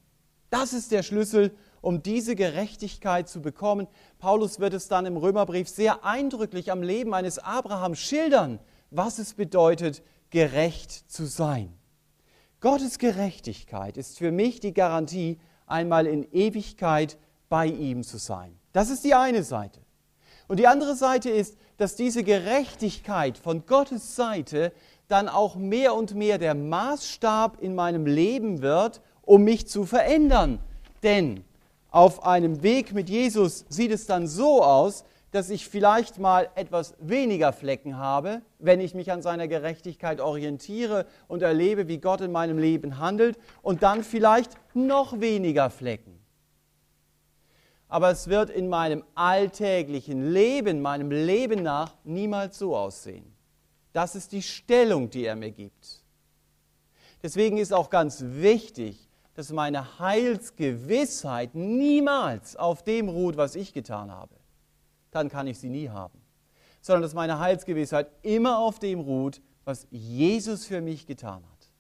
Das 0.48 0.72
ist 0.72 0.90
der 0.90 1.02
Schlüssel, 1.02 1.54
um 1.82 2.02
diese 2.02 2.34
Gerechtigkeit 2.34 3.28
zu 3.28 3.42
bekommen. 3.42 3.88
Paulus 4.18 4.58
wird 4.58 4.72
es 4.72 4.88
dann 4.88 5.04
im 5.04 5.16
Römerbrief 5.16 5.68
sehr 5.68 6.04
eindrücklich 6.04 6.72
am 6.72 6.82
Leben 6.82 7.12
eines 7.12 7.38
Abraham 7.38 7.94
schildern, 7.94 8.58
was 8.96 9.18
es 9.18 9.34
bedeutet, 9.34 10.02
gerecht 10.30 11.10
zu 11.10 11.26
sein. 11.26 11.72
Gottes 12.60 12.98
Gerechtigkeit 12.98 13.96
ist 13.96 14.18
für 14.18 14.32
mich 14.32 14.60
die 14.60 14.72
Garantie, 14.72 15.38
einmal 15.66 16.06
in 16.06 16.30
Ewigkeit 16.32 17.18
bei 17.48 17.66
ihm 17.66 18.02
zu 18.02 18.18
sein. 18.18 18.56
Das 18.72 18.90
ist 18.90 19.04
die 19.04 19.14
eine 19.14 19.42
Seite. 19.42 19.80
Und 20.46 20.60
die 20.60 20.66
andere 20.66 20.94
Seite 20.94 21.30
ist, 21.30 21.56
dass 21.76 21.96
diese 21.96 22.22
Gerechtigkeit 22.22 23.38
von 23.38 23.66
Gottes 23.66 24.14
Seite 24.14 24.72
dann 25.08 25.28
auch 25.28 25.56
mehr 25.56 25.94
und 25.94 26.14
mehr 26.14 26.38
der 26.38 26.54
Maßstab 26.54 27.60
in 27.60 27.74
meinem 27.74 28.06
Leben 28.06 28.62
wird, 28.62 29.00
um 29.22 29.44
mich 29.44 29.68
zu 29.68 29.84
verändern. 29.84 30.58
Denn 31.02 31.44
auf 31.90 32.24
einem 32.24 32.62
Weg 32.62 32.92
mit 32.92 33.08
Jesus 33.08 33.64
sieht 33.68 33.92
es 33.92 34.06
dann 34.06 34.26
so 34.26 34.62
aus, 34.62 35.04
dass 35.34 35.50
ich 35.50 35.68
vielleicht 35.68 36.20
mal 36.20 36.48
etwas 36.54 36.94
weniger 37.00 37.52
Flecken 37.52 37.98
habe, 37.98 38.42
wenn 38.60 38.80
ich 38.80 38.94
mich 38.94 39.10
an 39.10 39.20
seiner 39.20 39.48
Gerechtigkeit 39.48 40.20
orientiere 40.20 41.06
und 41.26 41.42
erlebe, 41.42 41.88
wie 41.88 41.98
Gott 41.98 42.20
in 42.20 42.30
meinem 42.30 42.56
Leben 42.56 43.00
handelt, 43.00 43.36
und 43.60 43.82
dann 43.82 44.04
vielleicht 44.04 44.52
noch 44.74 45.18
weniger 45.18 45.70
Flecken. 45.70 46.20
Aber 47.88 48.10
es 48.10 48.28
wird 48.28 48.48
in 48.48 48.68
meinem 48.68 49.02
alltäglichen 49.16 50.32
Leben, 50.32 50.80
meinem 50.80 51.10
Leben 51.10 51.64
nach, 51.64 51.96
niemals 52.04 52.56
so 52.56 52.76
aussehen. 52.76 53.34
Das 53.92 54.14
ist 54.14 54.30
die 54.30 54.42
Stellung, 54.42 55.10
die 55.10 55.24
er 55.24 55.34
mir 55.34 55.50
gibt. 55.50 56.04
Deswegen 57.24 57.58
ist 57.58 57.72
auch 57.72 57.90
ganz 57.90 58.22
wichtig, 58.24 59.08
dass 59.34 59.50
meine 59.50 59.98
Heilsgewissheit 59.98 61.56
niemals 61.56 62.54
auf 62.54 62.84
dem 62.84 63.08
ruht, 63.08 63.36
was 63.36 63.56
ich 63.56 63.72
getan 63.72 64.12
habe 64.12 64.33
dann 65.14 65.28
kann 65.28 65.46
ich 65.46 65.58
sie 65.58 65.68
nie 65.68 65.88
haben. 65.88 66.20
Sondern 66.80 67.02
dass 67.02 67.14
meine 67.14 67.38
Heilsgewissheit 67.38 68.10
immer 68.22 68.58
auf 68.58 68.78
dem 68.78 69.00
ruht, 69.00 69.40
was 69.64 69.86
Jesus 69.90 70.66
für 70.66 70.80
mich 70.80 71.06
getan 71.06 71.42
hat. 71.42 71.72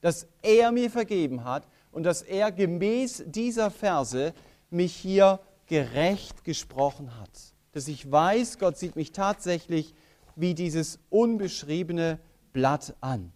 Dass 0.00 0.26
er 0.42 0.72
mir 0.72 0.90
vergeben 0.90 1.44
hat 1.44 1.66
und 1.92 2.04
dass 2.04 2.22
er 2.22 2.52
gemäß 2.52 3.24
dieser 3.26 3.70
Verse 3.70 4.32
mich 4.70 4.94
hier 4.94 5.40
gerecht 5.66 6.44
gesprochen 6.44 7.18
hat. 7.20 7.30
Dass 7.72 7.88
ich 7.88 8.10
weiß, 8.10 8.58
Gott 8.58 8.78
sieht 8.78 8.96
mich 8.96 9.12
tatsächlich 9.12 9.94
wie 10.36 10.54
dieses 10.54 10.98
unbeschriebene 11.10 12.18
Blatt 12.52 12.94
an. 13.00 13.32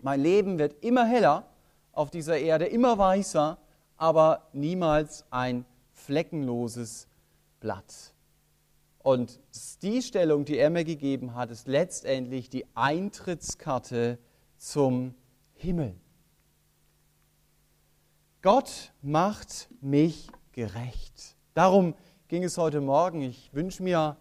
Mein 0.00 0.20
Leben 0.20 0.58
wird 0.58 0.84
immer 0.84 1.04
heller 1.04 1.46
auf 1.92 2.10
dieser 2.10 2.38
Erde, 2.38 2.66
immer 2.66 2.96
weißer, 2.98 3.58
aber 3.96 4.48
niemals 4.52 5.24
ein 5.30 5.64
fleckenloses 5.92 7.08
Blatt. 7.60 8.14
Und 9.06 9.38
die 9.82 10.02
Stellung, 10.02 10.44
die 10.44 10.58
er 10.58 10.68
mir 10.68 10.82
gegeben 10.82 11.36
hat, 11.36 11.52
ist 11.52 11.68
letztendlich 11.68 12.50
die 12.50 12.66
Eintrittskarte 12.74 14.18
zum 14.56 15.14
Himmel. 15.54 15.94
Gott 18.42 18.92
macht 19.02 19.68
mich 19.80 20.26
gerecht. 20.50 21.36
Darum 21.54 21.94
ging 22.26 22.42
es 22.42 22.58
heute 22.58 22.80
Morgen. 22.80 23.22
Ich 23.22 23.54
wünsche 23.54 23.84
mir, 23.84 24.16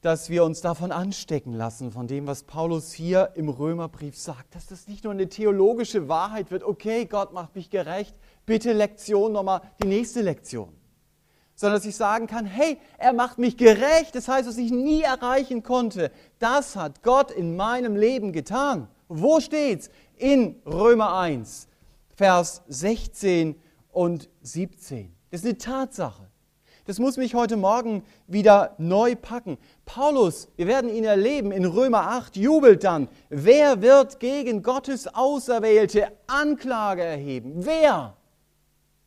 dass 0.00 0.28
wir 0.28 0.42
uns 0.42 0.60
davon 0.60 0.90
anstecken 0.90 1.52
lassen, 1.52 1.92
von 1.92 2.08
dem, 2.08 2.26
was 2.26 2.42
Paulus 2.42 2.92
hier 2.92 3.30
im 3.36 3.48
Römerbrief 3.48 4.18
sagt, 4.18 4.56
dass 4.56 4.66
das 4.66 4.88
nicht 4.88 5.04
nur 5.04 5.12
eine 5.12 5.28
theologische 5.28 6.08
Wahrheit 6.08 6.50
wird, 6.50 6.64
okay, 6.64 7.04
Gott 7.04 7.32
macht 7.32 7.54
mich 7.54 7.70
gerecht, 7.70 8.16
bitte 8.44 8.72
Lektion 8.72 9.30
nochmal, 9.30 9.60
die 9.80 9.86
nächste 9.86 10.22
Lektion 10.22 10.81
sondern 11.54 11.78
dass 11.78 11.86
ich 11.86 11.96
sagen 11.96 12.26
kann, 12.26 12.46
hey, 12.46 12.78
er 12.98 13.12
macht 13.12 13.38
mich 13.38 13.56
gerecht, 13.56 14.14
das 14.14 14.28
heißt, 14.28 14.48
was 14.48 14.56
ich 14.56 14.70
nie 14.70 15.02
erreichen 15.02 15.62
konnte, 15.62 16.10
das 16.38 16.76
hat 16.76 17.02
Gott 17.02 17.30
in 17.30 17.56
meinem 17.56 17.96
Leben 17.96 18.32
getan. 18.32 18.88
Wo 19.08 19.40
steht's? 19.40 19.90
In 20.16 20.56
Römer 20.66 21.18
1, 21.18 21.68
Vers 22.16 22.62
16 22.68 23.56
und 23.90 24.28
17. 24.42 25.14
Das 25.30 25.40
ist 25.40 25.46
eine 25.46 25.58
Tatsache. 25.58 26.28
Das 26.84 26.98
muss 26.98 27.16
mich 27.16 27.34
heute 27.34 27.56
Morgen 27.56 28.02
wieder 28.26 28.74
neu 28.78 29.14
packen. 29.14 29.56
Paulus, 29.84 30.48
wir 30.56 30.66
werden 30.66 30.90
ihn 30.90 31.04
erleben, 31.04 31.52
in 31.52 31.64
Römer 31.64 32.08
8 32.08 32.36
jubelt 32.36 32.82
dann. 32.82 33.08
Wer 33.28 33.82
wird 33.82 34.18
gegen 34.18 34.64
Gottes 34.64 35.14
Auserwählte 35.14 36.08
Anklage 36.26 37.02
erheben? 37.02 37.52
Wer? 37.64 38.16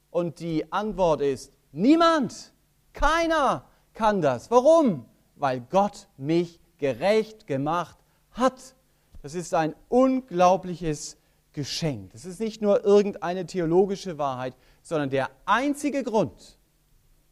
Und 0.10 0.40
die 0.40 0.72
Antwort 0.72 1.20
ist 1.20 1.52
Niemand, 1.78 2.54
keiner 2.94 3.66
kann 3.94 4.22
das. 4.22 4.50
Warum? 4.50 5.06
Weil 5.36 5.60
Gott 5.60 6.08
mich 6.16 6.62
gerecht 6.78 7.48
gemacht 7.48 7.98
hat. 8.32 8.76
Das 9.22 9.36
ist 9.36 9.54
ein 9.54 9.76
unglaubliches 9.90 11.18
Geschenk. 11.52 12.14
Das 12.14 12.24
ist 12.24 12.40
nicht 12.40 12.62
nur 12.62 12.86
irgendeine 12.86 13.46
theologische 13.46 14.18
Wahrheit, 14.18 14.56
sondern 14.84 15.10
der 15.10 15.30
einzige 15.44 16.04
Grund, 16.04 16.58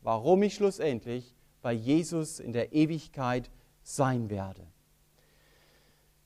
warum 0.02 0.44
ich 0.44 0.56
schlussendlich 0.56 1.34
bei 1.62 1.72
Jesus 1.72 2.42
in 2.42 2.52
der 2.52 2.74
Ewigkeit 2.74 3.50
sein 3.82 4.30
werde. 4.30 4.68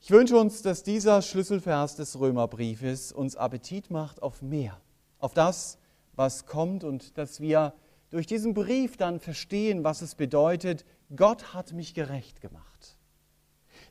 Ich 0.00 0.10
wünsche 0.10 0.36
uns, 0.36 0.62
dass 0.62 0.82
dieser 0.82 1.22
Schlüsselvers 1.22 1.94
des 1.94 2.18
Römerbriefes 2.18 3.12
uns 3.12 3.36
Appetit 3.36 3.92
macht 3.92 4.22
auf 4.22 4.42
mehr, 4.42 4.80
auf 5.20 5.34
das, 5.34 5.78
was 6.16 6.46
kommt 6.46 6.82
und 6.82 7.16
dass 7.16 7.38
wir 7.38 7.74
durch 8.10 8.26
diesen 8.26 8.54
Brief 8.54 8.96
dann 8.96 9.20
verstehen, 9.20 9.84
was 9.84 10.02
es 10.02 10.14
bedeutet, 10.14 10.84
Gott 11.14 11.54
hat 11.54 11.72
mich 11.72 11.94
gerecht 11.94 12.40
gemacht. 12.40 12.96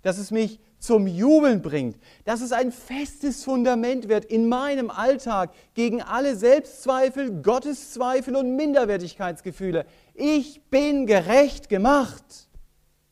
dass 0.01 0.17
es 0.17 0.31
mich 0.31 0.59
zum 0.79 1.07
Jubeln 1.07 1.61
bringt, 1.61 1.97
dass 2.23 2.41
es 2.41 2.51
ein 2.51 2.71
festes 2.71 3.43
Fundament 3.43 4.07
wird 4.07 4.25
in 4.25 4.47
meinem 4.47 4.89
Alltag 4.89 5.53
gegen 5.73 6.01
alle 6.01 6.35
Selbstzweifel, 6.35 7.41
Gotteszweifel 7.41 8.35
und 8.35 8.55
Minderwertigkeitsgefühle. 8.55 9.85
Ich 10.13 10.61
bin 10.69 11.07
gerecht 11.07 11.67
gemacht. 11.67 12.47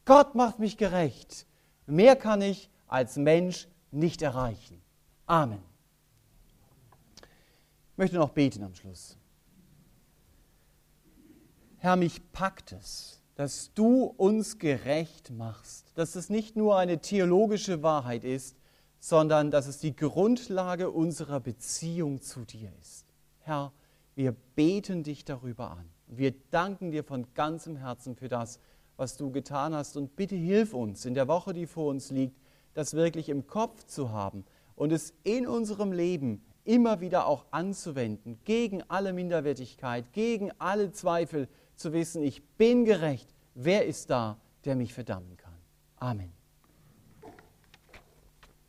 Gott 0.05 0.35
macht 0.35 0.59
mich 0.59 0.77
gerecht. 0.77 1.47
Mehr 1.87 2.15
kann 2.15 2.41
ich 2.41 2.69
als 2.87 3.17
Mensch 3.17 3.67
nicht 3.91 4.21
erreichen. 4.21 4.81
Amen. 5.25 5.63
Ich 7.91 7.97
möchte 7.97 8.17
noch 8.17 8.29
beten 8.29 8.63
am 8.63 8.75
Schluss. 8.75 9.17
Herr, 11.85 11.97
mich 11.97 12.31
packt 12.31 12.71
es, 12.71 13.21
dass 13.35 13.71
du 13.75 14.05
uns 14.05 14.57
gerecht 14.57 15.29
machst, 15.29 15.91
dass 15.93 16.15
es 16.15 16.31
nicht 16.31 16.55
nur 16.55 16.79
eine 16.79 16.97
theologische 16.97 17.83
Wahrheit 17.83 18.23
ist, 18.23 18.57
sondern 18.99 19.51
dass 19.51 19.67
es 19.67 19.77
die 19.77 19.95
Grundlage 19.95 20.89
unserer 20.89 21.39
Beziehung 21.39 22.23
zu 22.23 22.43
dir 22.43 22.71
ist. 22.81 23.05
Herr, 23.37 23.71
wir 24.15 24.31
beten 24.55 25.03
dich 25.03 25.25
darüber 25.25 25.69
an. 25.69 25.87
Wir 26.07 26.33
danken 26.49 26.89
dir 26.89 27.03
von 27.03 27.27
ganzem 27.35 27.75
Herzen 27.75 28.15
für 28.15 28.29
das, 28.29 28.59
was 28.97 29.15
du 29.15 29.29
getan 29.29 29.75
hast. 29.75 29.95
Und 29.95 30.15
bitte 30.15 30.35
hilf 30.35 30.73
uns 30.73 31.05
in 31.05 31.13
der 31.13 31.27
Woche, 31.27 31.53
die 31.53 31.67
vor 31.67 31.91
uns 31.91 32.09
liegt, 32.09 32.35
das 32.73 32.95
wirklich 32.95 33.29
im 33.29 33.45
Kopf 33.45 33.83
zu 33.83 34.09
haben 34.09 34.43
und 34.75 34.91
es 34.91 35.13
in 35.21 35.45
unserem 35.45 35.91
Leben 35.91 36.43
immer 36.63 36.99
wieder 36.99 37.27
auch 37.27 37.45
anzuwenden, 37.51 38.39
gegen 38.43 38.81
alle 38.87 39.13
Minderwertigkeit, 39.13 40.13
gegen 40.13 40.51
alle 40.57 40.91
Zweifel, 40.91 41.47
zu 41.77 41.93
wissen, 41.93 42.23
ich 42.23 42.43
bin 42.57 42.85
gerecht. 42.85 43.33
Wer 43.53 43.85
ist 43.85 44.09
da, 44.09 44.37
der 44.63 44.75
mich 44.75 44.93
verdammen 44.93 45.37
kann? 45.37 45.53
Amen. 45.97 46.31